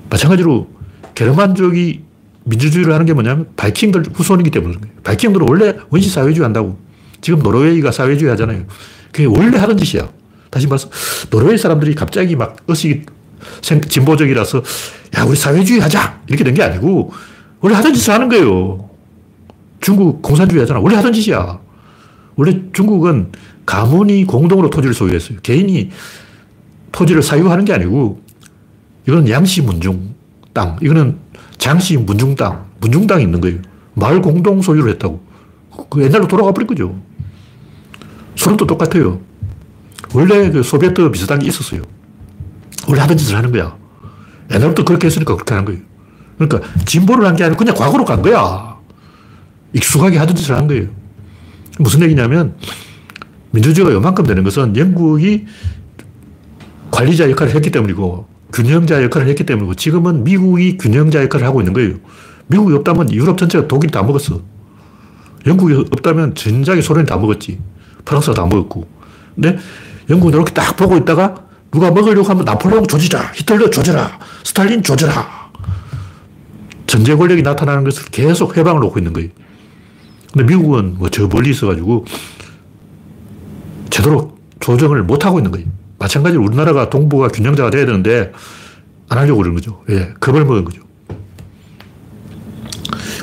마찬가지로 0.10 0.70
게르만족이 1.16 2.04
민주주의를 2.44 2.94
하는 2.94 3.06
게 3.06 3.14
뭐냐면 3.14 3.48
바이킹들 3.56 4.04
후손이기 4.14 4.52
때문에 4.52 4.78
바이킹들은 5.04 5.48
원래 5.50 5.76
원시 5.90 6.10
사회주의 6.10 6.44
한다고. 6.44 6.78
지금 7.22 7.40
노르웨이가 7.40 7.92
사회주의 7.92 8.30
하잖아요. 8.32 8.66
그게 9.12 9.26
원래 9.26 9.58
하던 9.58 9.78
짓이야. 9.78 10.08
다시 10.50 10.68
말해서 10.68 10.90
노르웨이 11.30 11.58
사람들이 11.58 11.96
갑자기 11.96 12.36
막 12.36 12.58
의식이 12.68 13.06
진보적이라서 13.62 14.64
야 15.18 15.24
우리 15.24 15.36
사회주의 15.36 15.80
하자 15.80 16.22
이렇게 16.28 16.44
된 16.44 16.54
게 16.56 16.64
아니고 16.64 17.12
원래 17.62 17.76
하던 17.76 17.94
짓을 17.94 18.14
하는 18.14 18.30
거예요. 18.30 18.90
중국 19.82 20.22
공산주의 20.22 20.62
하잖아. 20.62 20.80
원래 20.80 20.96
하던 20.96 21.14
짓이야. 21.14 21.60
원래 22.36 22.62
중국은 22.74 23.32
가문이 23.66 24.26
공동으로 24.26 24.70
토지를 24.70 24.94
소유했어요. 24.94 25.40
개인이 25.42 25.90
토지를 26.92 27.22
사유하는 27.24 27.66
게 27.66 27.74
아니고 27.74 28.22
이거는 29.08 29.30
양시 29.30 29.62
문중 29.62 30.16
땅, 30.54 30.78
이거는 30.82 31.18
장시 31.58 31.98
문중 31.98 32.36
땅, 32.36 32.66
문중 32.80 33.08
땅이 33.08 33.24
있는 33.24 33.42
거예요. 33.42 33.60
마을 33.94 34.22
공동 34.22 34.62
소유를 34.62 34.92
했다고. 34.94 35.24
그 35.90 36.04
옛날로 36.04 36.28
돌아가 36.28 36.52
버린 36.52 36.68
거죠. 36.68 37.00
소련도 38.36 38.66
똑같아요. 38.66 39.20
원래 40.16 40.50
그 40.50 40.64
소비에트 40.64 41.12
비슷한 41.12 41.40
게 41.40 41.48
있었어요. 41.48 41.82
원래 42.88 43.02
하던 43.02 43.18
짓을 43.18 43.36
하는 43.36 43.52
거야. 43.52 43.76
옛날부터 44.52 44.86
그렇게 44.86 45.08
했으니까 45.08 45.34
그렇게 45.36 45.54
하는 45.54 45.66
거예요. 45.66 45.82
그러니까 46.38 46.84
진보를 46.86 47.26
한 47.26 47.36
게 47.36 47.44
아니고 47.44 47.58
그냥 47.58 47.76
과거로 47.76 48.06
간 48.06 48.22
거야. 48.22 48.78
익숙하게 49.74 50.18
하던 50.18 50.36
짓을 50.36 50.56
한 50.56 50.68
거예요. 50.68 50.88
무슨 51.80 52.02
얘기냐면 52.04 52.56
민주주의가 53.52 53.94
요만큼 53.94 54.26
되는 54.26 54.44
것은 54.44 54.78
영국이 54.78 55.46
관리자 56.92 57.30
역할을 57.30 57.54
했기 57.56 57.72
때문이고 57.72 58.28
균형자 58.54 59.04
역할을 59.04 59.28
했기 59.28 59.46
때문이고 59.46 59.76
지금은 59.76 60.24
미국이 60.24 60.78
균형자 60.78 61.22
역할을 61.24 61.46
하고 61.46 61.60
있는 61.60 61.74
거예요. 61.74 61.96
미국이 62.48 62.74
없다면 62.76 63.12
유럽 63.12 63.38
전체가 63.38 63.68
독일이 63.68 63.92
다 63.92 64.04
먹었어. 64.04 64.42
영국이 65.46 65.74
없다면 65.74 66.36
전작이 66.36 66.82
소련이 66.82 67.06
다 67.06 67.18
먹었지. 67.18 67.60
프랑스가 68.06 68.34
다 68.34 68.46
먹었고. 68.46 68.88
근데 69.36 69.58
영국은 70.10 70.34
이렇게 70.34 70.54
딱 70.54 70.76
보고 70.76 70.96
있다가 70.98 71.36
누가 71.72 71.92
먹으려고 71.92 72.28
하면 72.30 72.46
나폴레옹 72.46 72.88
조지라, 72.88 73.32
히틀러 73.36 73.70
조져라, 73.70 74.20
스탈린 74.44 74.82
조져라. 74.84 75.46
전제 76.88 77.16
권력이 77.16 77.42
나타나는 77.42 77.84
것을 77.84 78.06
계속 78.12 78.56
해방을 78.56 78.80
놓고 78.82 79.00
있는 79.00 79.12
거예요. 79.14 79.30
근데 80.32 80.46
미국은 80.54 80.98
뭐 80.98 81.10
저 81.10 81.28
멀리 81.28 81.50
있어가지고 81.52 82.06
제대로 83.90 84.38
조정을 84.60 85.04
못하고 85.04 85.40
있는 85.40 85.52
거예요. 85.52 85.68
마찬가지로 86.00 86.44
우리나라가 86.44 86.90
동북아 86.90 87.30
균형자가 87.30 87.70
돼야 87.70 87.86
되는데 87.86 88.32
안 89.10 89.18
하려고 89.18 89.38
그러는 89.38 89.56
거죠. 89.56 89.82
왜? 89.88 90.14
겁을 90.20 90.46
먹은 90.46 90.66
거죠. 90.66 90.82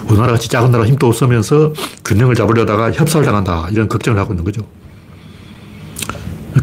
우리나라 0.08 0.32
같이 0.32 0.48
작은 0.48 0.70
나라 0.70 0.84
힘도 0.84 1.06
없으면서 1.06 1.72
균형을 2.04 2.34
잡으려다가 2.34 2.92
협사를 2.92 3.24
당한다. 3.24 3.68
이런 3.70 3.88
걱정을 3.88 4.18
하고 4.18 4.32
있는 4.32 4.44
거죠. 4.44 4.62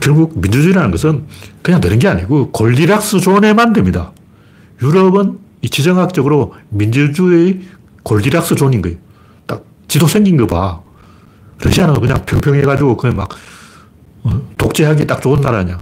결국 0.10 0.39
민주주의라는 0.41 0.89
것은 0.89 1.28
그냥 1.62 1.82
되는 1.82 2.00
게 2.00 2.08
아니고 2.08 2.50
골디락스 2.52 3.19
존에만 3.19 3.74
됩니다. 3.74 4.12
유럽은 4.82 5.38
이 5.62 5.69
지정학적으로 5.69 6.56
민주주의 6.69 7.62
골디락스 8.02 8.56
존인 8.56 8.82
거예요. 8.82 8.98
딱 9.45 9.63
지도 9.88 10.08
생긴 10.08 10.38
거 10.38 10.48
봐. 10.48 10.82
러시아는 11.60 11.93
그냥 12.00 12.26
평평해가지고 12.26 12.98
그냥 12.98 13.17
막 13.17 13.30
어, 14.24 14.41
독재하기 14.58 15.06
딱 15.06 15.22
좋은 15.22 15.41
나라냐. 15.41 15.78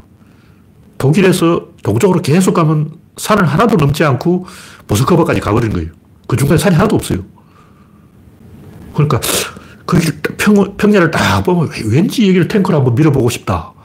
독일에서 0.98 1.68
동쪽으로 1.84 2.22
계속 2.22 2.54
가면 2.54 2.98
산을 3.16 3.46
하나도 3.46 3.78
넘지 3.78 4.04
않고 4.04 4.46
모스크바까지 4.88 5.40
가버린 5.40 5.72
거예요. 5.72 5.88
그 6.28 6.36
중간에 6.36 6.58
산이 6.58 6.76
하나도 6.76 6.98
없어요. 6.98 7.20
그러니까 8.94 9.22
그 9.86 9.98
평, 10.38 10.76
평야를 10.76 11.12
딱 11.12 11.44
보면 11.44 11.70
왠지 11.86 12.28
여기를 12.28 12.50
탱크로 12.50 12.80
한번 12.80 12.94
밀어보고 12.96 13.30
싶다. 13.30 13.77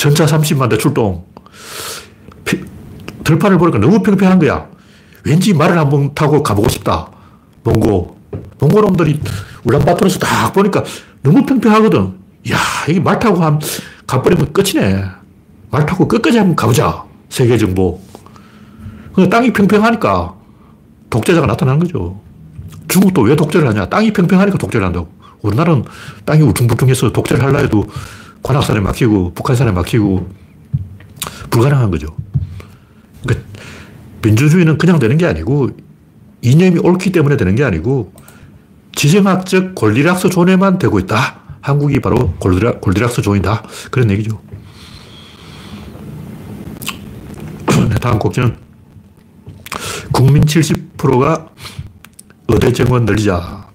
전차 0.00 0.24
30만 0.24 0.70
대 0.70 0.78
출동. 0.78 1.26
들판을 3.22 3.58
보니까 3.58 3.78
너무 3.78 4.02
평평한 4.02 4.38
거야. 4.38 4.66
왠지 5.24 5.52
말을 5.52 5.76
한번 5.76 6.14
타고 6.14 6.42
가보고 6.42 6.70
싶다. 6.70 7.10
몽고. 7.64 8.16
몽고 8.60 8.80
놈들이 8.80 9.20
울란바토르에서 9.64 10.18
딱 10.18 10.54
보니까 10.54 10.82
너무 11.22 11.44
평평하거든. 11.44 12.14
야 12.50 12.56
이게 12.88 12.98
말 12.98 13.18
타고 13.18 13.44
한, 13.44 13.60
가버리면 14.06 14.54
끝이네. 14.54 15.04
말 15.70 15.84
타고 15.84 16.08
끝까지 16.08 16.38
한번 16.38 16.56
가보자. 16.56 17.04
세계 17.28 17.58
정보. 17.58 18.00
땅이 19.30 19.52
평평하니까 19.52 20.34
독재자가 21.10 21.46
나타나는 21.46 21.78
거죠. 21.78 22.18
중국도 22.88 23.20
왜 23.20 23.36
독재를 23.36 23.68
하냐? 23.68 23.90
땅이 23.90 24.14
평평하니까 24.14 24.56
독재를 24.56 24.86
한다고. 24.86 25.12
우리나라는 25.42 25.84
땅이 26.24 26.40
울퉁불퉁해서 26.40 27.12
독재를 27.12 27.44
하려 27.44 27.58
해도 27.58 27.84
관악산에 28.42 28.80
막히고 28.80 29.34
북한산에 29.34 29.72
막히고 29.72 30.28
불가능한 31.50 31.90
거죠. 31.90 32.16
그러니까 33.22 33.46
민주주의는 34.22 34.78
그냥 34.78 34.98
되는 34.98 35.16
게 35.16 35.26
아니고 35.26 35.70
이념이 36.42 36.78
옳기 36.80 37.12
때문에 37.12 37.36
되는 37.36 37.54
게 37.54 37.64
아니고 37.64 38.12
지정학적 38.94 39.74
골디락스 39.74 40.30
존에만 40.30 40.78
되고 40.78 40.98
있다. 40.98 41.40
한국이 41.60 42.00
바로 42.00 42.32
골디락, 42.38 42.80
골디락스 42.80 43.22
존이다. 43.22 43.62
그런 43.90 44.10
얘기죠. 44.10 44.40
네, 47.88 47.94
다음 48.00 48.18
곡지는 48.18 48.56
국민 50.12 50.44
70%가 50.44 51.48
의대 52.48 52.72
정원 52.72 53.04
늘리자. 53.04 53.68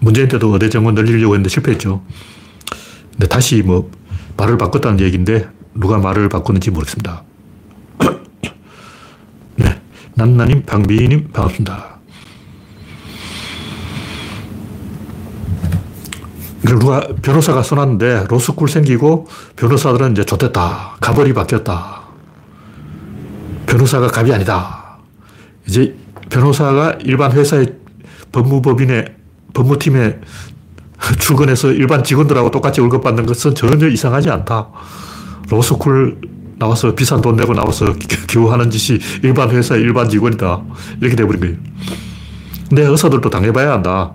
문재인 0.00 0.28
때도 0.28 0.52
의대 0.52 0.68
정원 0.68 0.94
늘리려고 0.94 1.34
했는데 1.34 1.48
실패했죠. 1.48 2.02
근데 3.22 3.32
다시 3.32 3.62
뭐 3.62 3.88
말을 4.36 4.58
바꿨다는 4.58 4.98
얘기인데 4.98 5.48
누가 5.74 5.96
말을 5.98 6.28
바꿨는지 6.28 6.72
모르겠습니다. 6.72 7.22
네. 9.54 9.80
난나님, 10.14 10.64
방비님, 10.64 11.28
반갑습니다. 11.32 12.00
누가 16.64 17.06
변호사가 17.22 17.62
써놨는데 17.62 18.24
로스쿨 18.28 18.68
생기고 18.68 19.28
변호사들은 19.54 20.12
이제 20.12 20.24
좋됐다. 20.24 20.96
가벌이 21.00 21.32
바뀌었다. 21.32 22.02
변호사가 23.66 24.08
갑이 24.08 24.32
아니다. 24.32 24.98
이제 25.68 25.94
변호사가 26.28 26.98
일반 27.04 27.30
회사의 27.30 27.72
법무법인의 28.32 29.14
법무팀에 29.54 30.18
출근해서 31.18 31.72
일반 31.72 32.04
직원들하고 32.04 32.50
똑같이 32.50 32.80
월급 32.80 33.02
받는 33.02 33.26
것은 33.26 33.54
전혀 33.54 33.88
이상하지 33.88 34.30
않다. 34.30 34.68
로스쿨 35.50 36.18
나와서 36.58 36.94
비싼 36.94 37.20
돈 37.20 37.36
내고 37.36 37.52
나와서 37.54 37.92
겨우 38.28 38.50
하는 38.52 38.70
짓이 38.70 38.98
일반 39.22 39.50
회사의 39.50 39.82
일반 39.82 40.08
직원이다. 40.08 40.62
이렇게 41.00 41.16
돼버린 41.16 41.40
거예요. 41.40 41.56
근데 42.68 42.84
의사들도 42.84 43.28
당해봐야 43.28 43.72
한다. 43.72 44.12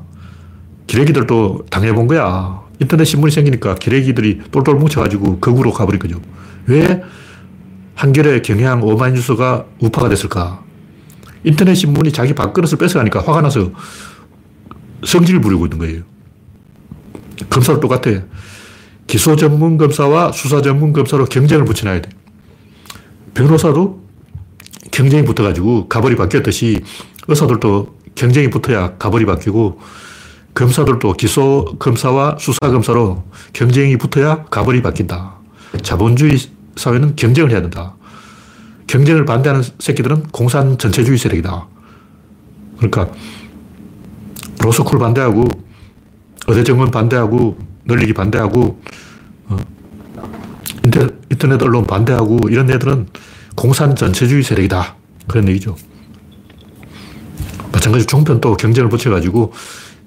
기레기들도 0.87 1.65
당해본 1.69 2.07
거야. 2.07 2.61
인터넷 2.79 3.03
신문이 3.05 3.31
생기니까 3.31 3.75
기레기들이 3.75 4.41
똘똘 4.51 4.75
뭉쳐가지고 4.75 5.39
극으로 5.39 5.73
가버린 5.73 5.99
거죠. 5.99 6.21
왜 6.67 7.03
한겨레 7.95 8.41
경향 8.41 8.81
오마이뉴스가 8.83 9.65
우파가 9.81 10.07
됐을까? 10.07 10.63
인터넷 11.43 11.75
신문이 11.75 12.11
자기 12.11 12.33
밥그릇을 12.33 12.77
뺏어가니까 12.77 13.19
화가 13.21 13.41
나서 13.41 13.71
성질을 15.03 15.41
부리고 15.41 15.65
있는 15.65 15.79
거예요. 15.79 16.16
검사도 17.49 17.79
똑같아. 17.79 18.21
기소 19.05 19.35
전문 19.35 19.77
검사와 19.77 20.31
수사 20.31 20.61
전문 20.61 20.93
검사로 20.93 21.25
경쟁을 21.25 21.65
붙여놔야 21.65 22.01
돼. 22.01 22.09
변호사도 23.33 24.03
경쟁이 24.91 25.23
붙어가지고 25.23 25.87
가벌이 25.87 26.15
바뀌었듯이 26.15 26.81
의사들도 27.27 27.97
경쟁이 28.15 28.49
붙어야 28.49 28.97
가벌이 28.97 29.25
바뀌고 29.25 29.79
검사들도 30.53 31.13
기소 31.13 31.75
검사와 31.77 32.37
수사 32.39 32.59
검사로 32.61 33.23
경쟁이 33.53 33.95
붙어야 33.97 34.45
가벌이 34.45 34.81
바뀐다. 34.81 35.35
자본주의 35.83 36.37
사회는 36.75 37.15
경쟁을 37.15 37.51
해야 37.51 37.61
된다. 37.61 37.95
경쟁을 38.87 39.25
반대하는 39.25 39.63
새끼들은 39.79 40.23
공산 40.31 40.77
전체주의 40.77 41.17
세력이다. 41.17 41.67
그러니까 42.77 43.09
로스쿨 44.61 44.97
반대하고 44.97 45.66
의대정원 46.47 46.91
반대하고 46.91 47.57
늘리기 47.85 48.13
반대하고 48.13 48.81
어, 49.49 49.57
인터넷 51.29 51.61
언론 51.61 51.85
반대하고 51.85 52.39
이런 52.49 52.69
애들은 52.69 53.07
공산 53.55 53.95
전체주의 53.95 54.43
세력이다. 54.43 54.95
그런 55.27 55.47
얘기죠. 55.49 55.75
마찬가지로 57.71 58.07
종편도 58.07 58.57
경쟁을 58.57 58.89
붙여가지고 58.89 59.53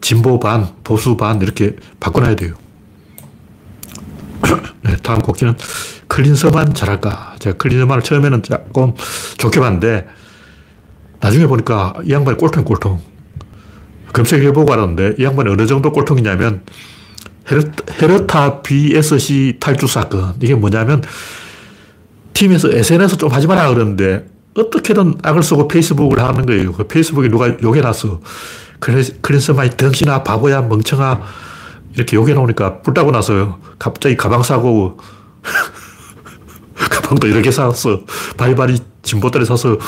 진보 0.01 0.41
반, 0.41 0.69
보수 0.83 1.17
반 1.17 1.41
이렇게 1.43 1.77
바꿔놔야 2.01 2.37
돼요. 2.37 2.55
네, 4.83 4.97
다음 5.03 5.21
곡기는 5.21 5.57
클린서만 6.09 6.75
잘할까? 6.75 7.37
제가 7.39 7.57
클린서만을 7.57 8.03
처음에는 8.03 8.43
조금 8.43 8.95
좋게 9.37 9.61
봤는데 9.61 10.07
나중에 11.21 11.47
보니까 11.47 11.95
이 12.05 12.13
양반이 12.13 12.39
꼴통 12.39 12.65
꼴통. 12.65 13.01
검색해보고 14.13 14.73
알았는데 14.73 15.15
이 15.19 15.25
양반이 15.25 15.51
어느 15.51 15.67
정도 15.67 15.93
꼴통이냐면 15.93 16.63
헤르타 17.51 18.63
BSC 18.63 19.57
탈주 19.61 19.87
사건. 19.87 20.35
이게 20.41 20.55
뭐냐면 20.55 21.03
팀에서 22.33 22.71
SNS 22.71 23.19
좀 23.19 23.31
하지 23.31 23.47
마라 23.47 23.69
그러는데 23.69 24.27
어떻게든 24.57 25.17
악을 25.23 25.43
쓰고 25.43 25.69
페이스북을 25.69 26.21
하는 26.21 26.47
거예요. 26.47 26.73
그 26.73 26.87
페이스북에 26.87 27.29
누가 27.29 27.49
욕해놨어. 27.63 28.21
클린스만 28.81 29.77
이 29.77 29.81
등신아 29.81 30.23
바보야 30.23 30.63
멍청아 30.63 31.21
이렇게 31.95 32.17
욕해놓으니까 32.17 32.83
뿔따구 32.83 33.11
나서 33.11 33.59
갑자기 33.79 34.17
가방 34.17 34.43
싸고 34.43 34.99
가방도 36.75 37.27
이렇게 37.27 37.51
샀어. 37.51 38.01
바리바리 38.37 38.79
진보들에 39.03 39.45
사서 39.45 39.79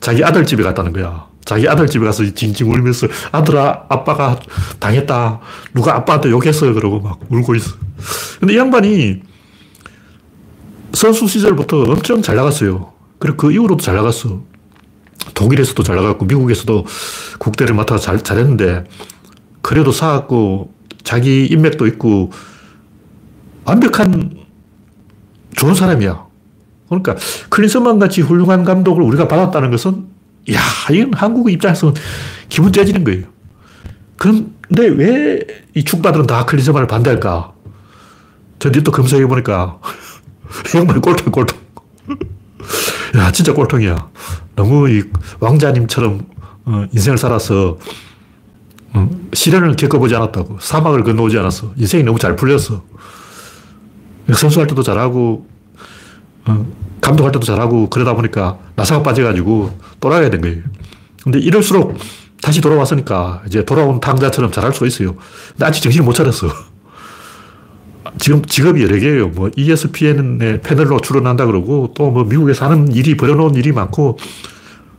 자기 0.00 0.22
아들 0.22 0.46
집에 0.46 0.62
갔다는 0.62 0.92
거야. 0.92 1.31
자기 1.52 1.68
아들 1.68 1.86
집에 1.86 2.06
가서 2.06 2.24
징징 2.32 2.70
울면서 2.70 3.08
아들아, 3.30 3.84
아빠가 3.90 4.40
당했다. 4.78 5.38
누가 5.74 5.96
아빠한테 5.96 6.30
욕했어. 6.30 6.72
그러고 6.72 6.98
막 6.98 7.20
울고 7.28 7.54
있어. 7.56 7.74
근데 8.40 8.54
이 8.54 8.56
양반이 8.56 9.20
선수 10.94 11.26
시절부터 11.28 11.82
엄청 11.82 12.22
잘 12.22 12.36
나갔어요. 12.36 12.92
그리고 13.18 13.36
그 13.36 13.52
이후로도 13.52 13.82
잘 13.84 13.96
나갔어. 13.96 14.40
독일에서도 15.34 15.82
잘 15.82 15.96
나갔고, 15.96 16.24
미국에서도 16.24 16.86
국대를 17.38 17.74
맡아 17.74 17.98
잘, 17.98 18.22
잘했는데, 18.22 18.84
그래도 19.60 19.92
사갖고, 19.92 20.72
자기 21.04 21.44
인맥도 21.46 21.86
있고, 21.86 22.32
완벽한 23.64 24.38
좋은 25.54 25.74
사람이야. 25.74 26.26
그러니까, 26.88 27.16
클린스만 27.50 27.98
같이 27.98 28.22
훌륭한 28.22 28.64
감독을 28.64 29.02
우리가 29.02 29.28
받았다는 29.28 29.70
것은 29.70 30.11
야, 30.50 30.60
이건 30.90 31.14
한국 31.14 31.50
입장에서는 31.50 31.94
기분 32.48 32.72
째지는 32.72 33.04
거예요. 33.04 33.24
그런데 34.16 34.86
왜이 34.86 35.84
축구바들은 35.84 36.26
다 36.26 36.44
클린스만을 36.44 36.86
반대할까? 36.86 37.52
저뒤 38.58 38.82
또 38.82 38.92
검색해 38.92 39.26
보니까 39.26 39.78
형만 40.72 41.00
꼴통 41.00 41.32
꼴통. 41.32 41.58
야, 43.16 43.30
진짜 43.32 43.52
꼴통이야. 43.52 44.10
너무 44.54 44.88
이 44.88 45.02
왕자님처럼 45.40 46.26
어, 46.64 46.86
인생을 46.92 47.18
살아서 47.18 47.78
어, 48.94 49.08
시련을 49.32 49.76
겪어보지 49.76 50.14
않았다고. 50.14 50.58
사막을 50.60 51.02
건너오지 51.04 51.38
않았어. 51.38 51.72
인생이 51.76 52.04
너무 52.04 52.18
잘 52.18 52.36
풀렸어. 52.36 52.82
선수할 54.32 54.66
때도 54.68 54.82
잘하고, 54.82 55.46
어, 56.46 56.66
감독할 57.02 57.32
때도 57.32 57.44
잘하고 57.44 57.90
그러다 57.90 58.14
보니까 58.14 58.58
나사가 58.76 59.02
빠져가지고 59.02 59.76
돌아가야 60.00 60.30
된 60.30 60.40
거예요. 60.40 60.62
근데 61.22 61.38
이럴수록 61.38 61.98
다시 62.40 62.60
돌아왔으니까 62.60 63.42
이제 63.46 63.64
돌아온 63.64 64.00
탕자처럼 64.00 64.50
잘할 64.50 64.72
수가 64.72 64.86
있어요. 64.86 65.16
근데 65.50 65.66
아직 65.66 65.82
정신을 65.82 66.04
못 66.06 66.14
차렸어. 66.14 66.48
지금 68.18 68.44
직업이 68.44 68.82
여러 68.82 68.98
개예요. 68.98 69.28
뭐 69.28 69.50
ESPN의 69.54 70.60
패널로 70.62 71.00
출연한다 71.00 71.46
그러고 71.46 71.92
또 71.94 72.10
뭐 72.10 72.24
미국에 72.24 72.54
사는 72.54 72.90
일이 72.92 73.16
벌여놓은 73.16 73.54
일이 73.54 73.72
많고 73.72 74.18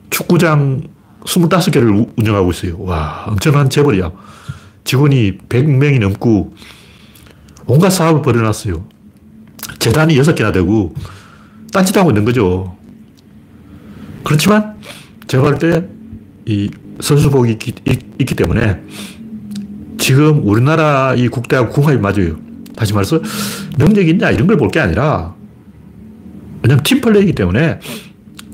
축구장 0.09 0.83
25개를 1.25 2.09
운영하고 2.17 2.51
있어요. 2.51 2.75
와, 2.79 3.25
엄청난 3.27 3.69
재벌이야. 3.69 4.11
직원이 4.83 5.37
100명이 5.49 5.99
넘고 5.99 6.53
온갖 7.65 7.89
사업을 7.91 8.21
벌여놨어요. 8.21 8.85
재단이 9.79 10.15
6개나 10.17 10.51
되고 10.53 10.93
딴짓 11.73 11.97
하고 11.97 12.11
있는 12.11 12.23
거죠. 12.25 12.75
그렇지만 14.23 14.75
제가 15.27 15.43
볼 15.43 15.57
때 15.59 15.87
이 16.45 16.69
선수복이 16.99 17.53
있기, 17.53 17.73
있 17.85 18.25
기, 18.25 18.35
때문에 18.35 18.81
지금 19.97 20.45
우리나라 20.45 21.13
이 21.15 21.29
국대하고 21.29 21.69
궁합이 21.71 21.97
맞아요. 21.97 22.35
다시 22.75 22.93
말해서 22.93 23.21
능력이 23.77 24.09
있냐 24.11 24.29
이런 24.31 24.45
걸 24.47 24.57
볼 24.57 24.69
게 24.69 24.79
아니라 24.81 25.33
왜냐면 26.61 26.83
팀플레이기 26.83 27.33
때문에 27.33 27.79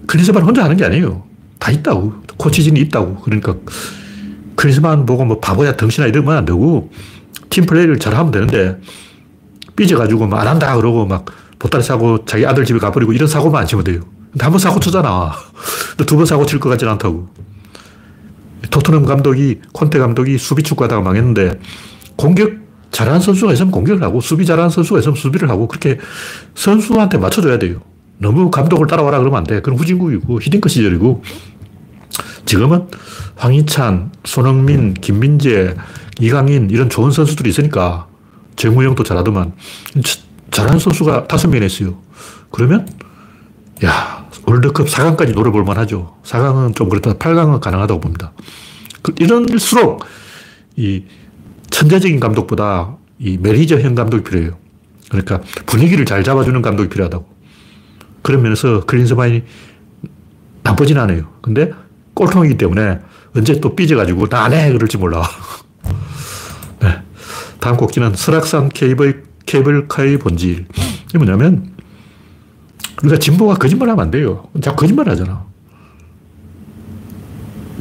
클린스만 0.07 0.43
혼자 0.43 0.63
하는 0.63 0.77
게 0.77 0.85
아니에요. 0.85 1.23
다 1.59 1.71
있다고. 1.71 2.13
코치진이 2.37 2.79
있다고. 2.81 3.17
그러니까 3.17 3.55
클린스만 4.55 5.05
보고 5.05 5.25
뭐 5.25 5.39
바보야, 5.39 5.75
덩신아 5.75 6.07
이러면 6.07 6.37
안 6.37 6.45
되고 6.45 6.91
팀 7.49 7.65
플레이를 7.65 7.97
잘 7.99 8.15
하면 8.15 8.31
되는데 8.31 8.79
삐져가지고 9.75 10.27
뭐안 10.27 10.47
한다 10.47 10.75
그러고 10.75 11.05
막 11.05 11.25
보따리 11.59 11.83
사고 11.83 12.23
자기 12.25 12.45
아들 12.45 12.65
집에 12.65 12.79
가버리고 12.79 13.13
이런 13.13 13.27
사고만 13.27 13.61
안 13.61 13.67
치면 13.67 13.83
돼요. 13.83 14.01
근데 14.31 14.43
한 14.43 14.51
번 14.51 14.59
사고 14.59 14.79
치잖아. 14.79 15.33
두번 16.05 16.25
사고 16.25 16.45
칠 16.45 16.59
것 16.59 16.69
같지는 16.69 16.93
않다고. 16.93 17.27
토트넘 18.69 19.05
감독이, 19.05 19.59
콘테 19.73 19.99
감독이 19.99 20.37
수비 20.37 20.63
축구 20.63 20.83
하다가 20.83 21.01
망했는데 21.01 21.59
공격 22.15 22.51
잘하는 22.91 23.19
선수가 23.19 23.53
있으면 23.53 23.71
공격을 23.71 24.01
하고 24.03 24.21
수비 24.21 24.45
잘하는 24.45 24.69
선수가 24.69 24.99
있으면 24.99 25.15
수비를 25.15 25.49
하고 25.49 25.67
그렇게 25.67 25.97
선수한테 26.55 27.17
맞춰줘야 27.17 27.59
돼요. 27.59 27.81
너무 28.17 28.51
감독을 28.51 28.87
따라와라 28.87 29.19
그러면 29.19 29.39
안 29.39 29.43
돼. 29.45 29.61
그럼 29.61 29.77
후진국이고 29.79 30.41
히딩크 30.41 30.69
시절이고 30.69 31.23
지금은 32.45 32.87
황희찬, 33.35 34.11
손흥민, 34.25 34.93
김민재, 34.93 35.75
이강인 36.19 36.69
이런 36.69 36.89
좋은 36.89 37.11
선수들이 37.11 37.49
있으니까 37.49 38.07
정우영도 38.55 39.03
잘하더만 39.03 39.53
잘하는 40.51 40.79
선수가 40.79 41.27
다섯 41.27 41.47
명이나 41.47 41.65
있어요. 41.65 41.97
그러면 42.51 42.87
야 43.83 44.27
월드컵 44.45 44.87
4강까지 44.87 45.33
노려볼 45.33 45.63
만하죠. 45.63 46.15
4강은 46.23 46.75
좀 46.75 46.89
그렇다. 46.89 47.13
8강은 47.13 47.59
가능하다고 47.59 47.99
봅니다. 47.99 48.33
그 49.01 49.13
이런일수록 49.19 50.03
이 50.75 51.03
천재적인 51.69 52.19
감독보다 52.19 52.97
이 53.19 53.37
매니저형 53.37 53.95
감독이 53.95 54.23
필요해요. 54.23 54.57
그러니까 55.09 55.41
분위기를 55.65 56.05
잘 56.05 56.23
잡아주는 56.23 56.61
감독이 56.61 56.89
필요하다고. 56.89 57.25
그런 58.21 58.41
면에서 58.41 58.85
클린스마인이 58.85 59.43
나쁘진 60.63 60.97
않아요. 60.97 61.29
근데 61.41 61.71
꼴통이기 62.13 62.57
때문에 62.57 62.99
언제 63.35 63.59
또 63.59 63.75
삐져가지고 63.75 64.27
나네 64.27 64.71
그럴지 64.73 64.97
몰라. 64.97 65.23
네. 66.81 67.01
다음 67.59 67.77
곡지는 67.77 68.13
설악산 68.15 68.69
케이블, 68.69 69.23
케이블카의 69.45 70.19
본질. 70.19 70.67
이게 71.09 71.17
뭐냐면 71.17 71.71
우리가 73.03 73.17
진보가 73.17 73.55
거짓말하면 73.55 74.05
안 74.05 74.11
돼요. 74.11 74.47
자꾸 74.61 74.81
거짓말 74.81 75.09
하잖아. 75.09 75.45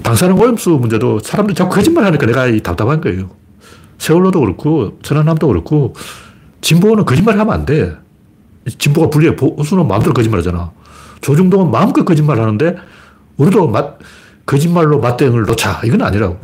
방사능 0.03 0.39
오염수 0.39 0.71
문제도 0.71 1.19
사람들이 1.19 1.55
자꾸 1.55 1.75
거짓말 1.75 2.05
하니까 2.05 2.27
내가 2.27 2.47
답답한 2.63 3.01
거예요. 3.01 3.31
세월호도 3.99 4.41
그렇고, 4.41 4.99
천안함도 5.03 5.49
그렇고, 5.49 5.95
진보는 6.61 7.05
거짓말 7.05 7.39
하면 7.39 7.53
안 7.53 7.67
돼. 7.67 7.95
진보가 8.79 9.11
불리해. 9.11 9.37
보수는 9.37 9.87
마음대로 9.87 10.15
거짓말 10.15 10.39
하잖아. 10.39 10.71
조중동은 11.21 11.71
마음껏 11.71 12.05
거짓말 12.05 12.41
하는데, 12.41 12.77
우리도 13.37 13.69
맛, 13.69 13.99
거짓말로 14.47 15.01
맞대응을 15.01 15.43
놓자. 15.43 15.83
이건 15.85 16.03
아니라고. 16.03 16.39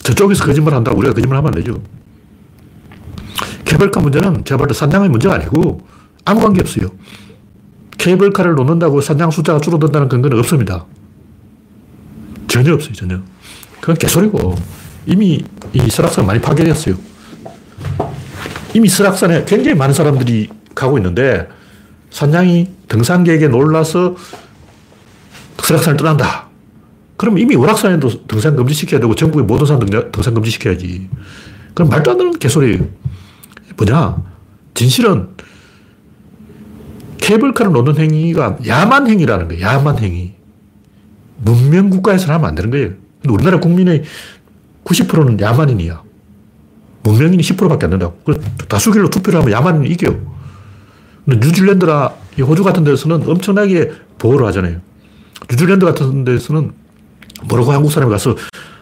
저쪽에서 0.00 0.44
거짓말 0.44 0.74
한다고 0.74 0.98
우리가 0.98 1.14
거짓말 1.14 1.38
하면 1.38 1.48
안 1.48 1.54
되죠. 1.54 1.80
케이블카 3.64 4.00
문제는 4.00 4.44
제가 4.44 4.58
볼때 4.58 4.74
산장의 4.74 5.08
문제가 5.08 5.34
아니고, 5.34 5.86
아무 6.24 6.40
관계 6.40 6.60
없어요. 6.60 6.88
케이블카를 7.98 8.54
놓는다고 8.54 9.00
산장 9.00 9.30
숫자가 9.30 9.60
줄어든다는 9.60 10.08
근거는 10.08 10.38
없습니다. 10.38 10.86
전혀 12.48 12.74
없어요, 12.74 12.92
전혀. 12.92 13.18
그건 13.80 13.96
개소리고. 13.96 14.56
이미 15.06 15.44
이 15.72 15.90
설악산 15.90 16.26
많이 16.26 16.40
파괴됐어요. 16.40 16.96
이미 18.74 18.88
설악산에 18.88 19.44
굉장히 19.44 19.76
많은 19.76 19.94
사람들이 19.94 20.48
가고 20.74 20.98
있는데 20.98 21.48
산장이 22.10 22.70
등산객에 22.88 23.48
놀라서 23.48 24.16
설악산을 25.62 25.96
떠난다. 25.96 26.48
그럼 27.16 27.38
이미 27.38 27.54
월악산에도 27.54 28.26
등산 28.26 28.56
금지시켜야 28.56 29.00
되고 29.00 29.14
전국의 29.14 29.46
모든 29.46 29.66
산 29.66 29.78
등산 29.78 30.34
금지시켜야지. 30.34 31.08
그럼 31.74 31.88
말도 31.88 32.10
안 32.10 32.18
되는 32.18 32.38
개소리예요. 32.38 32.86
뭐냐? 33.76 34.22
진실은 34.74 35.28
케이블카를 37.18 37.72
놓는 37.72 37.96
행위가 37.96 38.58
야만 38.66 39.08
행위라는 39.08 39.48
거예요. 39.48 39.62
야만 39.64 39.98
행위. 39.98 40.34
문명 41.38 41.90
국가에서는 41.90 42.34
하면 42.34 42.48
안 42.48 42.54
되는 42.54 42.70
거예요. 42.70 42.90
우리나라 43.28 43.58
국민의 43.60 44.04
90%는 44.84 45.40
야만인이야. 45.40 46.02
문명인이 47.02 47.42
10%밖에 47.42 47.86
안 47.86 47.90
된다고. 47.90 48.18
다수결로 48.68 49.10
투표를 49.10 49.40
하면 49.40 49.52
야만인이 49.52 49.88
이겨. 49.88 50.14
근데 51.24 51.46
뉴질랜드나 51.46 52.12
호주 52.40 52.64
같은 52.64 52.84
데서는 52.84 53.28
엄청나게 53.28 53.92
보호를 54.18 54.46
하잖아요. 54.48 54.78
뉴질랜드 55.50 55.86
같은 55.86 56.24
데서는 56.24 56.72
뭐라고 57.48 57.72
한국 57.72 57.90
사람이 57.90 58.10
가서 58.10 58.36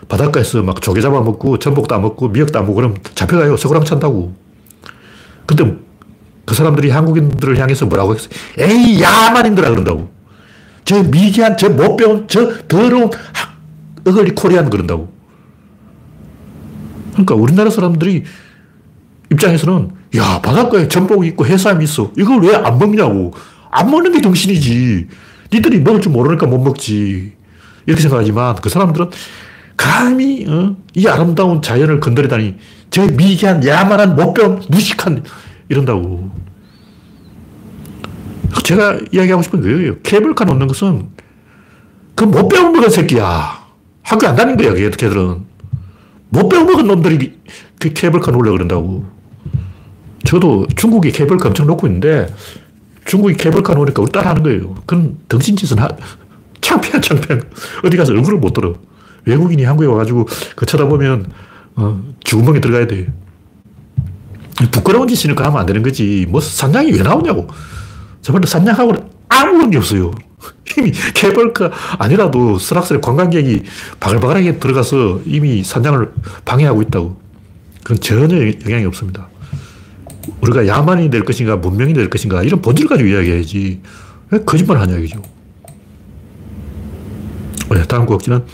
바닷가에서 0.09 0.63
막 0.63 0.81
조개 0.81 1.01
잡아먹고 1.01 1.59
전복 1.59 1.89
따먹고 1.89 2.29
미역 2.29 2.53
따먹고 2.53 2.75
그럼 2.75 2.95
잡혀가요. 3.15 3.57
서구랑 3.57 3.85
찬다고. 3.85 4.35
근데 5.47 5.77
그 6.45 6.55
사람들이 6.55 6.91
한국인들을 6.91 7.59
향해서 7.59 7.87
뭐라고 7.87 8.15
했어요? 8.15 8.31
에이, 8.59 9.01
야만인들아 9.01 9.71
그런다고. 9.71 10.11
저 10.85 11.03
미개한, 11.03 11.57
저 11.57 11.69
못 11.69 11.97
배운, 11.97 12.27
저 12.29 12.59
더러운 12.67 13.11
어글리 14.05 14.33
코리안 14.33 14.69
그런다고. 14.69 15.13
그러니까 17.13 17.35
우리나라 17.35 17.71
사람들이 17.71 18.25
입장에서는 19.31 19.91
야, 20.17 20.41
바닷가에 20.43 20.89
전복 20.89 21.25
있고 21.27 21.47
해삼 21.47 21.81
있어. 21.83 22.13
이걸 22.19 22.41
왜 22.43 22.55
안 22.55 22.79
먹냐고. 22.79 23.33
안 23.71 23.91
먹는 23.91 24.13
게 24.13 24.21
정신이지. 24.21 25.09
니들이 25.53 25.81
먹을 25.81 26.01
줄 26.01 26.13
모르니까 26.13 26.47
못 26.47 26.59
먹지. 26.59 27.33
이렇게 27.87 28.03
생각하지만 28.03 28.57
그 28.57 28.69
사람들은 28.69 29.11
감히 29.83 30.47
어? 30.49 30.77
이 30.95 31.09
아름다운 31.09 31.61
자연을 31.61 31.99
건드리다니 31.99 32.55
저 32.91 33.05
미개한 33.05 33.67
야만한 33.67 34.15
못배운 34.15 34.63
무식한 34.69 35.25
이런다고. 35.69 36.31
제가 38.63 39.01
이야기하고 39.11 39.43
싶은 39.43 39.61
거예요. 39.61 39.99
케이블카 40.03 40.45
놓는 40.45 40.69
것은 40.69 41.09
그 42.15 42.25
못 42.25 42.47
배운 42.49 42.73
먹은 42.73 42.91
새끼야. 42.91 43.61
학교 44.03 44.29
안 44.29 44.37
다닌 44.37 44.57
거야, 44.57 44.73
걔들은. 44.75 45.45
못 46.29 46.49
배워먹은 46.49 46.87
놈들이 46.87 47.41
그 47.81 47.93
케이블카 47.93 48.31
놓으려고 48.31 48.53
그런다고. 48.53 49.05
저도 50.25 50.67
중국이 50.77 51.11
케이블카 51.11 51.49
엄청 51.49 51.67
놓고 51.67 51.89
있는데 51.89 52.33
중국이 53.05 53.35
케이블카 53.35 53.75
놓으니까 53.75 54.01
우리 54.03 54.13
따라 54.13 54.31
하는 54.31 54.45
거예요. 54.45 54.75
그건 54.87 55.19
덩신짓은 55.29 55.79
하, 55.83 55.89
창피한 56.61 57.03
창피한. 57.03 57.43
어디 57.85 57.97
가서 57.97 58.13
얼굴을 58.13 58.39
못 58.39 58.53
들어. 58.53 58.75
외국인이 59.25 59.65
한국에 59.65 59.87
와가지고 59.87 60.27
그 60.57 60.67
쳐다보면 60.67 61.27
어, 61.77 62.03
주구멍에 62.25 62.61
들어가야 62.61 62.87
돼. 62.87 63.13
부끄러운 64.71 65.09
짓이니까 65.09 65.45
하면 65.47 65.61
안 65.61 65.67
되는 65.67 65.83
거지. 65.83 66.27
뭐 66.29 66.41
산장이 66.41 66.93
왜 66.93 67.03
나오냐고. 67.03 67.49
저번에 68.21 68.47
산장하고 68.47 68.95
아무 69.29 69.59
관계 69.59 69.79
없어요. 69.79 70.13
이미 70.79 70.93
케이블카 71.15 71.71
아니라도 71.99 72.59
설악산에 72.59 73.01
관광객이 73.01 73.63
바글바글하게 74.01 74.59
들어가서 74.59 75.23
이미 75.25 75.63
산장을 75.63 76.13
방해하고 76.45 76.83
있다고. 76.83 77.21
그건 77.83 78.01
전혀 78.01 78.53
영향이 78.65 78.85
없습니다. 78.87 79.29
우리가 80.41 80.67
야만이 80.67 81.11
될 81.11 81.25
것인가, 81.25 81.57
문명이 81.57 81.95
될 81.95 82.09
것인가, 82.09 82.43
이런 82.45 82.63
본질 82.63 82.87
가지고 82.87 83.09
이야기해야지. 83.09 83.81
왜 84.31 84.39
거짓말 84.45 84.79
하냐, 84.81 84.97
이죠. 84.99 85.21
네, 87.71 87.83
다음 87.85 88.07
곡지는 88.07 88.45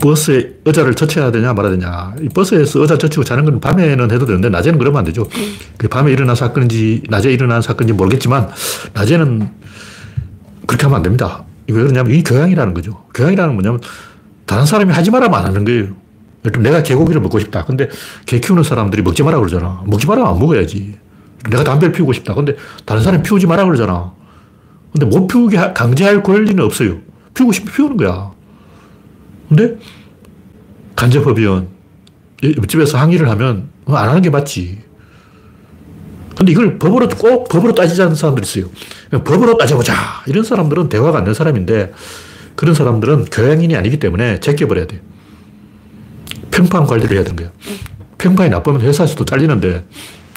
버스에 0.00 0.54
의자를 0.64 0.94
젖혀야 0.94 1.30
되냐 1.32 1.52
말아야 1.52 1.72
되냐. 1.72 2.14
이 2.20 2.28
버스에서 2.28 2.80
의자 2.80 2.98
젖히고 2.98 3.24
자는 3.24 3.44
건 3.44 3.60
밤에는 3.60 4.10
해도 4.10 4.26
되는데 4.26 4.48
낮에는 4.48 4.78
그러면 4.78 5.00
안 5.00 5.04
되죠. 5.04 5.28
그 5.76 5.88
밤에 5.88 6.12
일어난 6.12 6.34
사건인지 6.34 7.04
낮에 7.08 7.32
일어난 7.32 7.62
사건인지 7.62 7.92
모르겠지만 7.94 8.48
낮에는 8.94 9.48
그렇게 10.66 10.84
하면 10.84 10.96
안 10.96 11.02
됩니다. 11.02 11.44
왜 11.68 11.74
그러냐면 11.82 12.14
이 12.14 12.22
교양이라는 12.22 12.74
거죠. 12.74 13.04
교양이라는 13.14 13.54
뭐냐면 13.54 13.80
다른 14.46 14.66
사람이 14.66 14.92
하지 14.92 15.10
말라면 15.10 15.38
안 15.38 15.46
하는 15.46 15.64
거예요. 15.64 16.02
내가 16.60 16.82
개고기를 16.82 17.20
먹고 17.20 17.38
싶다. 17.38 17.64
근데 17.64 17.88
개 18.26 18.40
키우는 18.40 18.64
사람들이 18.64 19.02
먹지 19.02 19.22
마라 19.22 19.38
그러잖아. 19.38 19.82
먹지 19.86 20.06
마라 20.06 20.28
안 20.28 20.38
먹어야지. 20.38 20.98
내가 21.50 21.64
담배를 21.64 21.92
피우고 21.92 22.12
싶다. 22.12 22.34
근데 22.34 22.56
다른 22.84 23.02
사람이 23.02 23.22
피우지 23.22 23.46
마라 23.46 23.64
그러잖아. 23.64 24.12
근데 24.92 25.06
못 25.06 25.26
피우게 25.26 25.72
강제할 25.72 26.22
권리는 26.22 26.62
없어요. 26.62 26.98
피우고 27.34 27.52
싶으면 27.52 27.74
피우는 27.74 27.96
거야. 27.96 28.32
근데 29.54 29.76
간접법위원 30.96 31.68
옆집에서 32.42 32.96
항의를 32.96 33.28
하면 33.30 33.68
안 33.86 34.08
하는 34.08 34.22
게 34.22 34.30
맞지. 34.30 34.78
근데 36.36 36.52
이걸 36.52 36.78
법으로 36.78 37.08
꼭 37.08 37.48
법으로 37.48 37.74
따지자는 37.74 38.14
사람들이 38.14 38.46
있어요. 38.46 38.70
법으로 39.22 39.58
따져보자. 39.58 39.94
이런 40.26 40.42
사람들은 40.42 40.88
대화가 40.88 41.18
안 41.18 41.24
되는 41.24 41.34
사람인데 41.34 41.92
그런 42.56 42.74
사람들은 42.74 43.26
교양인이 43.26 43.76
아니기 43.76 43.98
때문에 43.98 44.40
제껴버려야 44.40 44.86
돼. 44.86 45.02
평판 46.50 46.86
관리를 46.86 47.16
해야 47.16 47.24
되는 47.24 47.36
거야. 47.36 47.52
평판이 48.16 48.48
나쁘면 48.50 48.80
회사에서도 48.80 49.24
잘리는데 49.26 49.84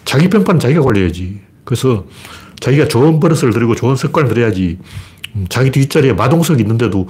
자기 0.04 0.30
평판은 0.30 0.60
자기가 0.60 0.82
관리해야지. 0.82 1.40
그래서 1.64 2.06
자기가 2.60 2.90
좋은 2.90 3.22
버릇을 3.22 3.52
들이고 3.52 3.76
좋은 3.76 3.96
습관을 3.96 4.34
들여야지 4.34 4.80
음, 5.36 5.46
자기 5.50 5.72
뒷자리에 5.72 6.14
마동석이 6.14 6.62
있는데도 6.62 7.08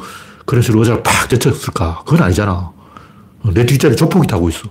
식으로 0.62 0.82
의자를 0.82 1.04
팍 1.04 1.30
제쳤을까? 1.30 2.04
그건 2.06 2.24
아니잖아. 2.24 2.52
어, 2.52 3.52
내 3.54 3.66
뒷자리에 3.66 3.96
조폭이 3.96 4.28
타고 4.28 4.50
있어. 4.50 4.70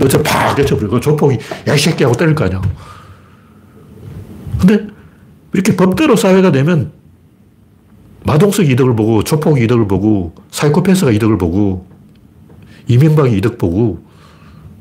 의자를 0.00 0.24
팍 0.24 0.56
제쳐버려. 0.56 0.88
그 0.88 1.00
조폭이 1.00 1.38
야, 1.68 1.74
이 1.74 1.78
새끼 1.78 2.04
하고 2.04 2.16
때릴 2.16 2.34
거 2.34 2.44
아니야. 2.44 2.60
근데 4.58 4.86
이렇게 5.52 5.76
법대로 5.76 6.16
사회가 6.16 6.50
되면 6.52 6.92
마동석 8.24 8.68
이득을 8.68 8.96
보고 8.96 9.22
조폭이 9.22 9.64
이득을 9.64 9.86
보고 9.86 10.34
사이코패스가 10.50 11.12
이득을 11.12 11.38
보고 11.38 11.86
이명박이 12.88 13.36
이득 13.36 13.58
보고 13.58 14.04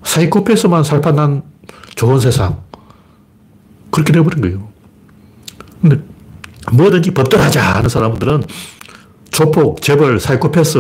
사이코패스만 0.04 0.84
살판난 0.84 1.44
좋은 1.96 2.20
세상 2.20 2.62
그렇게 3.92 4.12
돼버린 4.14 4.42
거예요. 4.42 4.68
근데 5.82 6.00
뭐든지 6.72 7.12
법대로 7.12 7.44
하자 7.44 7.76
하는 7.76 7.90
사람들은 7.90 8.44
조폭, 9.34 9.82
재벌, 9.82 10.20
사이코패스 10.20 10.78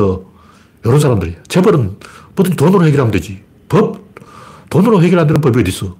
이런 0.85 0.99
사람들이에요. 0.99 1.43
재벌은 1.47 1.97
뭐든지 2.35 2.55
돈으로 2.55 2.85
해결하면 2.85 3.11
되지. 3.11 3.41
법? 3.67 4.03
돈으로 4.69 5.01
해결 5.01 5.19
안 5.19 5.27
되는 5.27 5.41
법이 5.41 5.59
어디 5.59 5.69
있어? 5.69 5.97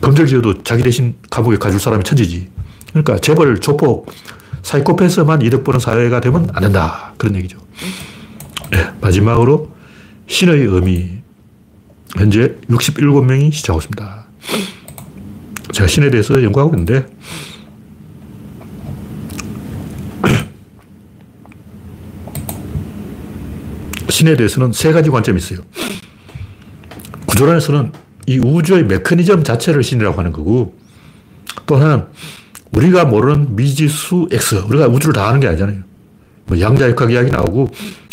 범죄지어도 0.00 0.62
자기 0.64 0.82
대신 0.82 1.14
감옥에 1.30 1.56
가줄 1.56 1.78
사람이 1.78 2.02
천지지. 2.02 2.50
그러니까 2.90 3.18
재벌, 3.18 3.60
조폭, 3.60 4.10
사이코패스만 4.62 5.42
이득 5.42 5.62
보는 5.62 5.78
사회가 5.78 6.20
되면 6.20 6.48
안 6.52 6.62
된다. 6.62 7.14
그런 7.16 7.36
얘기죠. 7.36 7.58
네, 8.70 8.88
마지막으로 9.00 9.70
신의 10.26 10.66
의미. 10.66 11.22
현재 12.16 12.56
67명이 12.68 13.52
시청하고 13.52 13.80
있습니다. 13.80 14.26
제가 15.72 15.86
신에 15.86 16.10
대해서 16.10 16.42
연구하고 16.42 16.74
있는데, 16.74 17.06
신에 24.22 24.36
대해서는 24.36 24.72
세 24.72 24.92
가지 24.92 25.10
관점이 25.10 25.38
있어요. 25.38 25.58
구조론에서는 27.26 27.92
이 28.28 28.38
우주의 28.38 28.84
메커니즘 28.84 29.42
자체를 29.42 29.82
신이라고 29.82 30.16
하는 30.16 30.32
거고, 30.32 30.78
또 31.66 31.74
하나는 31.76 32.04
우리가 32.72 33.04
모르는 33.04 33.56
미지수 33.56 34.28
X, 34.30 34.62
우리가 34.68 34.86
우주를 34.86 35.12
다 35.12 35.28
아는 35.28 35.40
게 35.40 35.48
아니잖아요. 35.48 35.80
뭐 36.46 36.60
양자역학 36.60 37.10
이야기 37.10 37.32
나오고, 37.32 37.70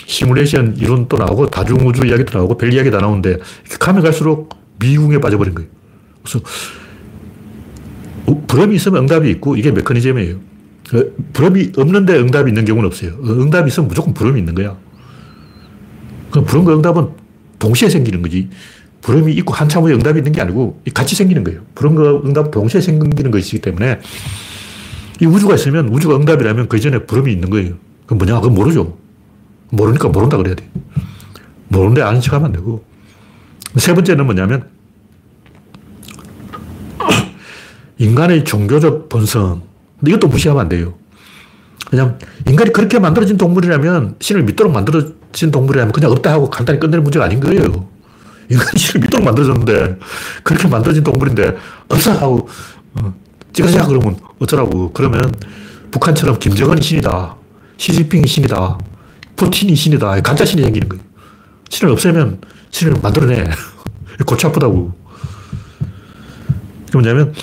시뮬레이션 0.07 0.77
이론도 0.77 1.17
나오고, 1.17 1.51
다중우주 1.51 2.07
이야기도 2.07 2.39
나오고, 2.39 2.57
별 2.57 2.73
이야기 2.73 2.89
다 2.89 2.97
나오는데, 2.97 3.37
가면 3.79 4.01
갈수록 4.01 4.49
미궁에 4.79 5.19
빠져버린 5.19 5.53
거예요. 5.53 5.69
그래서, 6.23 6.39
불음이 8.47 8.75
있으면 8.75 9.03
응답이 9.03 9.29
있고, 9.29 9.55
이게 9.55 9.71
메커니즘이에요. 9.71 10.37
그 10.89 11.15
불음이 11.33 11.73
없는데 11.77 12.17
응답이 12.17 12.49
있는 12.49 12.65
경우는 12.65 12.87
없어요. 12.87 13.11
응답이 13.23 13.67
있으면 13.67 13.87
무조건 13.87 14.15
불음이 14.15 14.39
있는 14.39 14.55
거야. 14.55 14.75
그 16.31 16.43
불음과 16.43 16.75
응답은 16.75 17.09
동시에 17.59 17.89
생기는 17.89 18.21
거지. 18.21 18.49
불음이 19.01 19.33
있고 19.33 19.53
한참 19.53 19.83
후에 19.83 19.93
응답이 19.93 20.19
있는 20.19 20.31
게 20.31 20.41
아니고 20.41 20.81
같이 20.93 21.15
생기는 21.15 21.43
거예요. 21.43 21.61
불음과 21.75 22.21
응답 22.25 22.51
동시에 22.51 22.81
생기는 22.81 23.31
것이기 23.31 23.59
때문에 23.59 23.99
이 25.21 25.25
우주가 25.25 25.55
있으면 25.55 25.89
우주가 25.89 26.15
응답이라면 26.15 26.67
그 26.67 26.79
전에 26.79 26.99
불음이 26.99 27.31
있는 27.31 27.49
거예요. 27.49 27.75
그건 28.03 28.17
뭐냐? 28.17 28.35
그건 28.41 28.55
모르죠. 28.55 28.97
모르니까 29.71 30.09
모른다 30.09 30.37
그래야 30.37 30.55
돼. 30.55 30.69
모르는데 31.67 32.01
아는 32.01 32.21
척 32.21 32.33
하면 32.33 32.47
안 32.47 32.51
되고. 32.51 32.83
세 33.77 33.93
번째는 33.93 34.25
뭐냐면 34.25 34.67
인간의 37.99 38.43
종교적 38.43 39.09
본성. 39.09 39.61
이것도 40.05 40.27
무시하면 40.27 40.61
안 40.61 40.69
돼요. 40.69 40.98
그냥 41.87 42.19
인간이 42.47 42.71
그렇게 42.71 42.99
만들어진 42.99 43.37
동물이라면 43.37 44.15
신을 44.19 44.43
믿도록 44.43 44.71
만들어진 44.71 45.51
동물이라면 45.51 45.91
그냥 45.91 46.11
없다 46.11 46.31
하고 46.31 46.49
간단히 46.49 46.79
끝내는 46.79 47.03
문제가 47.03 47.25
아닌 47.25 47.39
거예요. 47.39 47.87
인간이 48.49 48.71
신을 48.77 49.01
믿도록 49.01 49.25
만들어졌는데 49.25 49.97
그렇게 50.43 50.67
만들어진 50.67 51.03
동물인데 51.03 51.55
없어 51.87 52.11
하고 52.13 52.47
어, 52.95 53.13
찍어자 53.53 53.85
그러면 53.85 54.17
어쩌라고. 54.39 54.91
그러면 54.93 55.33
북한처럼 55.91 56.39
김정은이 56.39 56.81
신이다. 56.81 57.35
시진핑이 57.77 58.27
신이다. 58.27 58.77
푸틴이 59.35 59.75
신이다. 59.75 60.21
가짜 60.21 60.45
신이 60.45 60.61
생기는 60.63 60.89
거예요. 60.89 61.03
신을 61.69 61.93
없애면 61.93 62.41
신을 62.71 62.99
만들어내. 63.01 63.45
골치 64.25 64.45
아프다고. 64.45 64.93
뭐냐면 66.91 67.33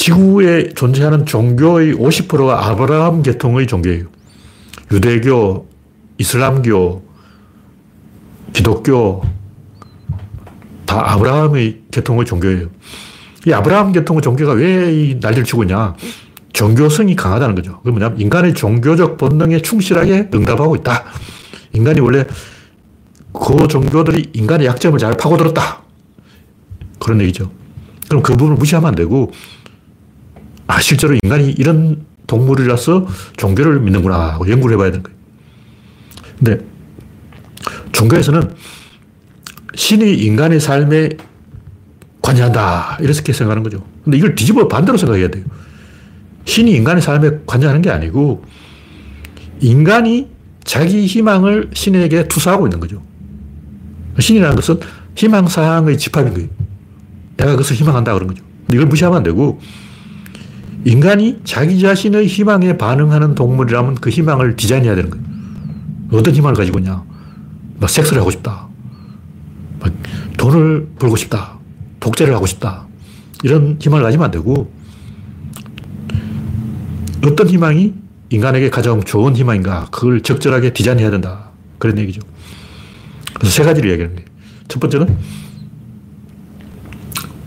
지구에 0.00 0.70
존재하는 0.70 1.26
종교의 1.26 1.92
50%가 1.92 2.70
아브라함 2.70 3.22
계통의 3.22 3.66
종교예요. 3.66 4.06
유대교, 4.90 5.68
이슬람교, 6.16 7.04
기독교, 8.54 9.22
다 10.86 11.12
아브라함의 11.12 11.82
계통의 11.90 12.24
종교예요. 12.24 12.68
이 13.46 13.52
아브라함 13.52 13.92
계통의 13.92 14.22
종교가 14.22 14.54
왜이 14.54 15.18
난리를 15.20 15.44
치고 15.44 15.64
있냐? 15.64 15.94
종교성이 16.54 17.14
강하다는 17.14 17.54
거죠. 17.54 17.82
그 17.82 17.90
뭐냐면 17.90 18.18
인간의 18.18 18.54
종교적 18.54 19.18
본능에 19.18 19.60
충실하게 19.60 20.30
응답하고 20.32 20.76
있다. 20.76 21.04
인간이 21.74 22.00
원래 22.00 22.24
그 23.34 23.68
종교들이 23.68 24.30
인간의 24.32 24.66
약점을 24.66 24.98
잘 24.98 25.14
파고들었다. 25.18 25.82
그런 26.98 27.20
얘기죠. 27.20 27.50
그럼 28.08 28.22
그 28.22 28.32
부분을 28.32 28.56
무시하면 28.56 28.88
안 28.88 28.94
되고, 28.94 29.30
아, 30.70 30.80
실제로 30.80 31.18
인간이 31.20 31.50
이런 31.50 32.06
동물이라서 32.28 33.08
종교를 33.36 33.80
믿는구나 33.80 34.34
하고 34.34 34.48
연구를 34.48 34.76
해봐야 34.76 34.92
되는 34.92 35.02
거예요. 35.02 35.18
근데 36.38 36.64
종교에서는 37.90 38.54
신이 39.74 40.14
인간의 40.14 40.60
삶에 40.60 41.08
관여한다. 42.22 42.98
이렇게 43.00 43.32
생각하는 43.32 43.64
거죠. 43.64 43.84
근데 44.04 44.16
이걸 44.16 44.36
뒤집어 44.36 44.68
반대로 44.68 44.96
생각해야 44.96 45.26
돼요. 45.28 45.44
신이 46.44 46.70
인간의 46.70 47.02
삶에 47.02 47.40
관여하는 47.46 47.82
게 47.82 47.90
아니고 47.90 48.44
인간이 49.58 50.28
자기 50.62 51.04
희망을 51.04 51.70
신에게 51.74 52.28
투사하고 52.28 52.68
있는 52.68 52.78
거죠. 52.78 53.02
신이라는 54.20 54.54
것은 54.54 54.78
희망사항의 55.16 55.98
집합인 55.98 56.32
거예요. 56.32 56.48
내가 57.36 57.50
그것을 57.52 57.74
희망한다 57.74 58.14
그런 58.14 58.28
거죠. 58.28 58.44
이걸 58.72 58.86
무시하면 58.86 59.16
안 59.16 59.22
되고 59.24 59.60
인간이 60.84 61.40
자기 61.44 61.78
자신의 61.78 62.26
희망에 62.26 62.78
반응하는 62.78 63.34
동물이라면 63.34 63.96
그 63.96 64.10
희망을 64.10 64.56
디자인해야 64.56 64.94
되는 64.94 65.10
거예요. 65.10 65.24
어떤 66.12 66.34
희망을 66.34 66.54
가지고 66.56 66.78
있냐. 66.78 67.04
막 67.78 67.90
섹스를 67.90 68.20
하고 68.20 68.30
싶다. 68.30 68.68
막 69.78 69.92
돈을 70.36 70.88
벌고 70.98 71.16
싶다. 71.16 71.58
독재를 72.00 72.34
하고 72.34 72.46
싶다. 72.46 72.86
이런 73.42 73.76
희망을 73.80 74.04
가지면 74.04 74.24
안 74.26 74.30
되고 74.30 74.72
어떤 77.24 77.48
희망이 77.48 77.94
인간에게 78.30 78.70
가장 78.70 79.02
좋은 79.02 79.36
희망인가 79.36 79.88
그걸 79.90 80.22
적절하게 80.22 80.72
디자인해야 80.72 81.10
된다. 81.10 81.50
그런 81.78 81.98
얘기죠. 81.98 82.20
그래서 83.34 83.54
세 83.54 83.64
가지를 83.64 83.90
이야기하는 83.90 84.16
거예요. 84.16 84.28
첫 84.68 84.80
번째는 84.80 85.16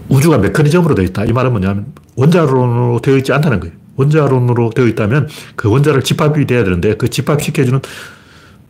우주가 0.09 0.37
메커니즘으로 0.37 0.93
되어 0.95 1.05
있다. 1.05 1.25
이 1.25 1.31
말은 1.31 1.51
뭐냐면 1.51 1.93
원자론으로 2.15 2.99
되어 3.01 3.17
있지 3.17 3.33
않다는 3.33 3.59
거예요. 3.59 3.75
원자론으로 3.95 4.71
되어 4.71 4.87
있다면 4.87 5.29
그 5.55 5.69
원자를 5.69 6.03
집합이 6.03 6.45
돼야 6.45 6.63
되는데 6.63 6.95
그 6.95 7.09
집합시켜주는 7.09 7.79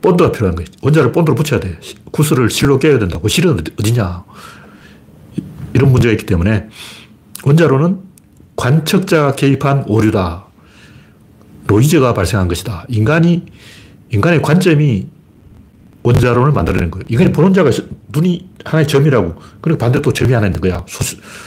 본드가 0.01 0.31
필요한 0.31 0.55
거예요. 0.55 0.67
원자를 0.81 1.11
본드로 1.11 1.35
붙여야 1.35 1.59
돼. 1.59 1.79
구슬을 2.11 2.49
실로 2.49 2.77
깨야 2.77 2.99
된다고. 2.99 3.23
그 3.23 3.29
실은 3.29 3.57
어디냐. 3.79 4.23
이런 5.73 5.91
문제가 5.91 6.11
있기 6.11 6.25
때문에 6.25 6.67
원자론은 7.45 7.99
관측자가 8.55 9.35
개입한 9.35 9.85
오류다. 9.87 10.45
노이즈가 11.67 12.13
발생한 12.13 12.47
것이다. 12.49 12.85
인간이, 12.89 13.45
인간의 14.09 14.41
관점이 14.41 15.07
원자론을 16.03 16.51
만들어낸 16.51 16.91
거예요. 16.91 17.05
인간이 17.07 17.31
보는 17.31 17.53
자가 17.53 17.71
눈이 18.14 18.49
하나의 18.64 18.88
점이라고. 18.88 19.36
그리고 19.61 19.78
반대로 19.78 20.01
또 20.01 20.14
점이 20.14 20.32
하나 20.34 20.47
있는 20.47 20.61
거야. 20.61 20.84
소, 20.88 21.03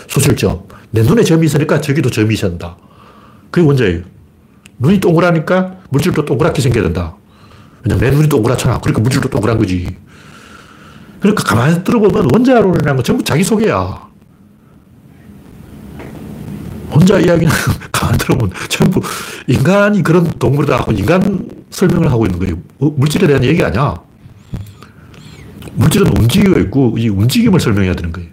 소실점. 0.09 0.65
내 0.91 1.03
눈에 1.03 1.23
점이 1.23 1.47
있으니까 1.47 1.81
저기도 1.81 2.11
점이 2.11 2.35
된다. 2.37 2.77
그게 3.51 3.67
원자예요. 3.67 4.03
눈이 4.79 5.01
동그라니까 5.01 5.77
물질도 5.91 6.25
동그랗게 6.25 6.61
생겨야 6.61 6.85
된다. 6.85 7.17
왜냐면 7.85 8.11
내 8.11 8.15
눈이 8.15 8.29
동그랗잖아. 8.29 8.81
그러니까 8.81 9.01
물질도 9.01 9.29
동그란 9.29 9.59
거지. 9.59 9.97
그러니까 11.21 11.45
가만히 11.45 11.83
들어보면 11.83 12.29
원자론이라는 12.33 12.97
건 12.97 13.05
전부 13.05 13.25
자기소개야. 13.25 14.07
혼자 16.91 17.19
이야기는 17.19 17.53
가만히 17.93 18.19
들어보면 18.19 18.55
전부 18.69 19.01
인간이 19.47 20.03
그런 20.03 20.29
동물이다 20.39 20.77
하고 20.79 20.93
인간 20.93 21.49
설명을 21.71 22.11
하고 22.11 22.27
있는 22.27 22.39
거예요. 22.39 22.57
어, 22.81 22.91
물질에 22.91 23.27
대한 23.27 23.45
얘기 23.45 23.63
아니야. 23.63 24.06
물질은 25.77 26.17
움직이고 26.17 26.59
있고 26.61 26.97
이 26.99 27.09
움직임을 27.09 27.61
설명해야 27.61 27.95
되는 27.95 28.13
거예요. 28.13 28.29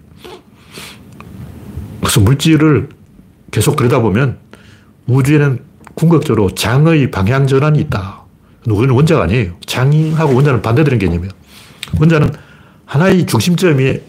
그래서 2.00 2.20
물질을 2.20 2.88
계속 3.50 3.76
들여다보면 3.76 4.38
우주에는 5.06 5.60
궁극적으로 5.94 6.50
장의 6.50 7.10
방향 7.10 7.46
전환이 7.46 7.80
있다. 7.80 8.24
우리는 8.66 8.94
원자가 8.94 9.24
아니에요. 9.24 9.54
장하고 9.66 10.34
원자는 10.34 10.62
반대되는 10.62 10.98
개념이에요. 10.98 11.30
원자는 12.00 12.30
하나의 12.86 13.26
중심점이 13.26 14.00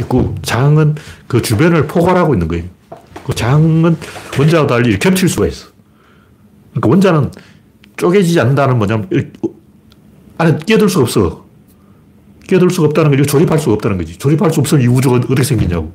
있고 0.00 0.34
장은 0.42 0.96
그 1.26 1.40
주변을 1.42 1.86
포괄하고 1.86 2.34
있는 2.34 2.48
거예요. 2.48 2.64
그 3.24 3.34
장은 3.34 3.96
원자와 4.38 4.66
달리 4.66 4.98
겹칠 4.98 5.28
수가 5.28 5.46
있어. 5.46 5.68
그러니까 6.70 6.88
원자는 6.88 7.30
쪼개지지 7.96 8.40
않는다는 8.40 8.78
뭐냐면 8.78 9.08
안에 10.38 10.58
끼어들 10.64 10.88
수가 10.88 11.02
없어. 11.02 11.47
끼어들 12.48 12.70
수가 12.70 12.88
없다는 12.88 13.10
거지 13.10 13.22
조립할 13.24 13.58
수가 13.58 13.74
없다는 13.74 13.98
거지. 13.98 14.18
조립할 14.18 14.52
수 14.52 14.60
없으면 14.60 14.82
이 14.82 14.88
우주가 14.88 15.16
어떻게 15.16 15.44
생기냐고. 15.44 15.92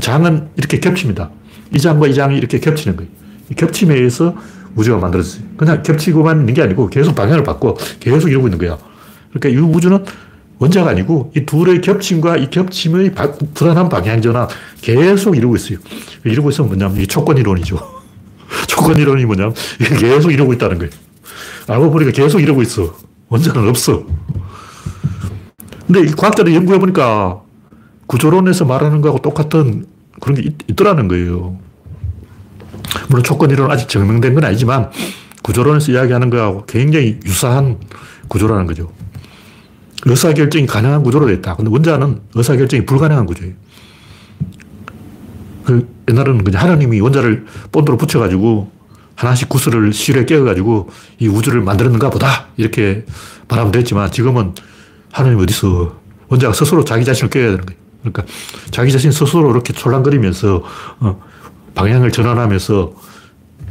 장은 0.00 0.48
이렇게 0.56 0.78
겹칩니다. 0.78 1.30
이 1.74 1.78
장과 1.78 2.06
이 2.06 2.14
장이 2.14 2.36
이렇게 2.36 2.60
겹치는 2.60 2.96
거예요. 2.96 3.10
이 3.50 3.54
겹침에 3.54 3.94
의해서 3.94 4.36
우주가 4.76 4.98
만들어졌어요. 4.98 5.42
그냥 5.56 5.82
겹치고만 5.82 6.40
있는 6.40 6.54
게 6.54 6.62
아니고 6.62 6.88
계속 6.88 7.14
방향을 7.14 7.42
바꿔 7.42 7.74
계속 7.98 8.28
이러고 8.28 8.46
있는 8.48 8.58
거야. 8.58 8.78
그러니까 9.32 9.48
이 9.48 9.56
우주는 9.56 10.04
원자가 10.58 10.90
아니고 10.90 11.32
이 11.34 11.46
둘의 11.46 11.80
겹침과 11.80 12.36
이 12.36 12.50
겹침의 12.50 13.12
불안한 13.54 13.88
방향 13.88 14.20
전환 14.20 14.46
계속 14.82 15.36
이루고 15.36 15.56
있어요. 15.56 15.78
이러고 16.24 16.50
있으면 16.50 16.68
뭐냐면 16.68 17.00
이 17.00 17.06
조건 17.06 17.38
이론이죠. 17.38 17.78
조건 18.68 18.98
이론이 18.98 19.24
뭐냐면 19.24 19.54
계속 19.98 20.32
이러고 20.32 20.52
있다는 20.52 20.78
거예요. 20.78 20.90
알고 21.66 21.90
보니까 21.90 22.12
계속 22.12 22.40
이러고 22.40 22.60
있어. 22.62 22.94
원자는 23.28 23.68
없어. 23.68 24.04
근데 25.88 26.02
이 26.02 26.12
과학자들이 26.12 26.54
연구해 26.54 26.78
보니까 26.78 27.40
구조론에서 28.06 28.66
말하는 28.66 29.00
거하고 29.00 29.20
똑같은 29.20 29.86
그런 30.20 30.36
게 30.36 30.42
있, 30.42 30.76
더라는 30.76 31.08
거예요. 31.08 31.58
물론 33.08 33.24
조건 33.24 33.50
이론 33.50 33.70
아직 33.70 33.88
증명된 33.88 34.34
건 34.34 34.44
아니지만 34.44 34.90
구조론에서 35.42 35.92
이야기하는 35.92 36.28
거하고 36.28 36.66
굉장히 36.66 37.18
유사한 37.24 37.78
구조라는 38.28 38.66
거죠. 38.66 38.92
의사결정이 40.04 40.66
가능한 40.66 41.02
구조로 41.02 41.30
있다. 41.30 41.56
근데 41.56 41.70
원자는 41.70 42.20
의사결정이 42.34 42.84
불가능한 42.84 43.24
구조예요. 43.24 43.54
그 45.64 45.88
옛날에는 46.10 46.44
그냥 46.44 46.62
하나님이 46.62 47.00
원자를 47.00 47.46
본드로 47.72 47.96
붙여가지고 47.96 48.70
하나씩 49.14 49.48
구슬을 49.48 49.94
실에 49.94 50.26
깨어가지고 50.26 50.90
이 51.18 51.28
우주를 51.28 51.62
만들었는가 51.62 52.10
보다. 52.10 52.48
이렇게 52.58 53.06
말하면 53.48 53.72
됐지만 53.72 54.10
지금은 54.10 54.52
하나님 55.12 55.38
어디서 55.38 55.98
원자가 56.28 56.52
스스로 56.52 56.84
자기 56.84 57.04
자신을 57.04 57.30
깨야 57.30 57.50
되는 57.50 57.64
거예요. 57.64 57.80
그러니까 58.02 58.24
자기 58.70 58.92
자신 58.92 59.10
스스로 59.10 59.50
이렇게 59.50 59.72
촐랑거리면서 59.72 60.62
어, 61.00 61.22
방향을 61.74 62.12
전환하면서 62.12 62.94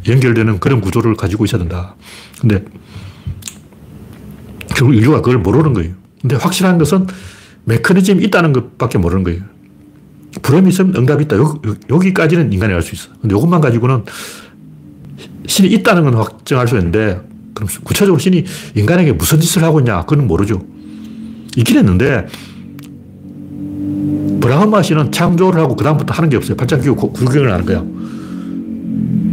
연결되는 0.08 0.60
그런 0.60 0.82
구조를 0.82 1.16
가지고 1.16 1.46
있어야 1.46 1.60
된다. 1.60 1.96
근데 2.40 2.64
결국 4.76 4.96
인류가 4.96 5.22
그걸 5.22 5.40
모르는 5.40 5.74
거예요. 5.74 5.94
근데 6.22 6.36
확실한 6.36 6.78
것은 6.78 7.08
메커니즘이 7.66 8.24
있다는 8.26 8.54
것밖에 8.54 8.98
모르는 8.98 9.24
거예요. 9.24 9.42
불음이 10.42 10.70
있으면 10.70 10.96
응답이 10.96 11.24
있다. 11.26 11.36
여기, 11.90 12.14
까지는 12.14 12.54
인간이 12.54 12.74
알 12.74 12.82
수 12.82 12.96
있어. 12.96 13.10
근데 13.22 13.36
이것만 13.36 13.60
가지고는 13.60 14.06
신이 15.48 15.70
있다는 15.70 16.04
건 16.04 16.14
확정할 16.16 16.68
수 16.68 16.78
있는데, 16.78 17.20
그럼 17.54 17.68
구체적으로 17.84 18.20
신이 18.20 18.46
인간에게 18.76 19.14
무슨 19.14 19.40
짓을 19.40 19.64
하고 19.64 19.80
있냐? 19.80 20.02
그건 20.06 20.28
모르죠. 20.28 20.64
있긴 21.58 21.78
했는데, 21.78 22.28
브라흐마 24.40 24.82
신은 24.82 25.12
창조를 25.12 25.60
하고 25.62 25.76
그다음부터 25.76 26.14
하는 26.14 26.30
게 26.30 26.38
없어요. 26.38 26.56
팔짱 26.56 26.82
끼고 26.82 27.12
구경을 27.12 27.52
하는 27.52 27.66
거야. 27.66 27.80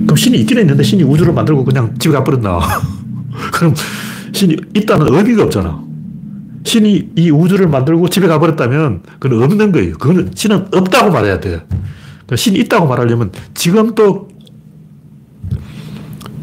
그럼 0.05 0.17
신이 0.17 0.39
있긴 0.39 0.59
했는데 0.59 0.83
신이 0.83 1.03
우주를 1.03 1.33
만들고 1.33 1.65
그냥 1.65 1.95
집에 1.99 2.13
가버렸나. 2.15 2.61
그럼 3.53 3.75
신이 4.33 4.57
있다는 4.75 5.15
의미가 5.15 5.45
없잖아. 5.45 5.83
신이 6.65 7.11
이 7.17 7.31
우주를 7.31 7.69
만들고 7.69 8.09
집에 8.09 8.27
가버렸다면 8.27 9.03
그건 9.19 9.43
없는 9.43 9.71
거예요. 9.71 9.93
그거는 9.99 10.31
신은 10.35 10.69
없다고 10.75 11.13
말해야 11.13 11.39
돼. 11.39 11.65
그러니까 11.69 12.37
신이 12.37 12.59
있다고 12.61 12.87
말하려면 12.87 13.31
지금 13.53 13.95
또 13.95 14.29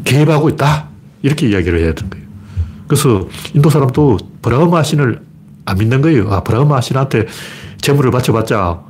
개입하고 0.04 0.48
있다. 0.50 0.88
이렇게 1.22 1.48
이야기를 1.48 1.80
해야 1.80 1.92
되는 1.92 2.08
거예요. 2.10 2.24
그래서 2.86 3.28
인도 3.54 3.68
사람도 3.68 4.18
브라흐마 4.42 4.82
신을 4.82 5.20
안 5.64 5.78
믿는 5.78 6.02
거예요. 6.02 6.32
아, 6.32 6.42
브라흐마 6.42 6.80
신한테 6.80 7.26
재물을 7.80 8.10
바쳐봤자 8.10 8.80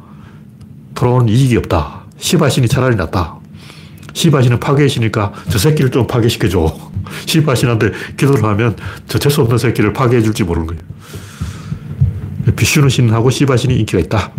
돌아오는 0.94 1.28
이익이 1.28 1.56
없다. 1.56 2.04
시바신이 2.18 2.68
차라리 2.68 2.96
낫다. 2.96 3.36
시바신은 4.14 4.60
파괴신이니까 4.60 5.32
저 5.50 5.58
새끼를 5.58 5.90
좀 5.90 6.06
파괴시켜줘. 6.06 6.74
시바신한테 7.26 7.92
기도를 8.16 8.44
하면 8.44 8.76
저 9.06 9.18
재수없는 9.18 9.58
새끼를 9.58 9.92
파괴해 9.92 10.22
줄지 10.22 10.44
모르는 10.44 10.66
거예요. 10.68 10.82
비슈누 12.56 12.88
신하고 12.88 13.30
시바신이 13.30 13.76
인기가 13.76 13.98
있다. 14.00 14.32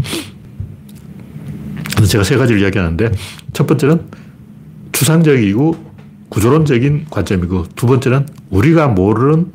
제가 2.07 2.23
세 2.23 2.37
가지를 2.37 2.61
이야기하는데 2.61 3.11
첫 3.53 3.65
번째는 3.65 4.09
추상적이고 4.91 5.93
구조론적인 6.29 7.07
관점이고 7.09 7.67
두 7.75 7.87
번째는 7.87 8.27
우리가 8.49 8.87
모르는 8.87 9.51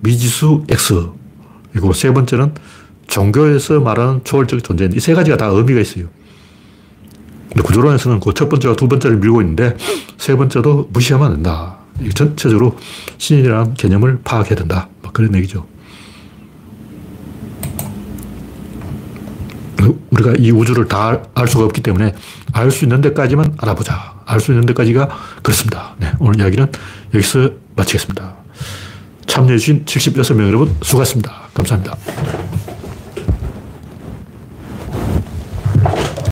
미지수 0.00 0.64
X 0.68 1.19
그리고 1.72 1.92
세 1.92 2.12
번째는 2.12 2.54
종교에서 3.06 3.80
말하는 3.80 4.20
초월적 4.24 4.62
존재. 4.62 4.88
이세 4.92 5.14
가지가 5.14 5.36
다 5.36 5.46
의미가 5.46 5.80
있어요. 5.80 6.06
근데 7.48 7.62
구조론에서는 7.62 8.20
그 8.20 8.32
첫 8.32 8.48
번째와 8.48 8.76
두 8.76 8.86
번째를 8.88 9.16
밀고 9.18 9.40
있는데 9.42 9.76
세 10.18 10.36
번째도 10.36 10.90
무시하면 10.92 11.26
안 11.26 11.32
된다. 11.34 11.78
전체적으로 12.14 12.76
신이라는 13.18 13.74
개념을 13.74 14.20
파악해야 14.24 14.54
된다. 14.54 14.88
그런 15.12 15.34
얘기죠. 15.34 15.66
우리가 20.10 20.34
이 20.38 20.50
우주를 20.50 20.86
다 20.88 21.22
알 21.34 21.48
수가 21.48 21.64
없기 21.64 21.80
때문에 21.82 22.14
알 22.52 22.70
수 22.70 22.84
있는 22.84 23.00
데까지만 23.00 23.54
알아보자. 23.58 24.20
알 24.26 24.40
수 24.40 24.52
있는 24.52 24.66
데까지가 24.66 25.08
그렇습니다. 25.42 25.94
네, 25.98 26.12
오늘 26.20 26.38
이야기는 26.40 26.70
여기서 27.14 27.50
마치겠습니다. 27.76 28.39
참여해주신 29.30 29.84
76명 29.84 30.48
여러분 30.48 30.74
수고하셨습니다. 30.82 31.48
감사합니다. 31.54 31.96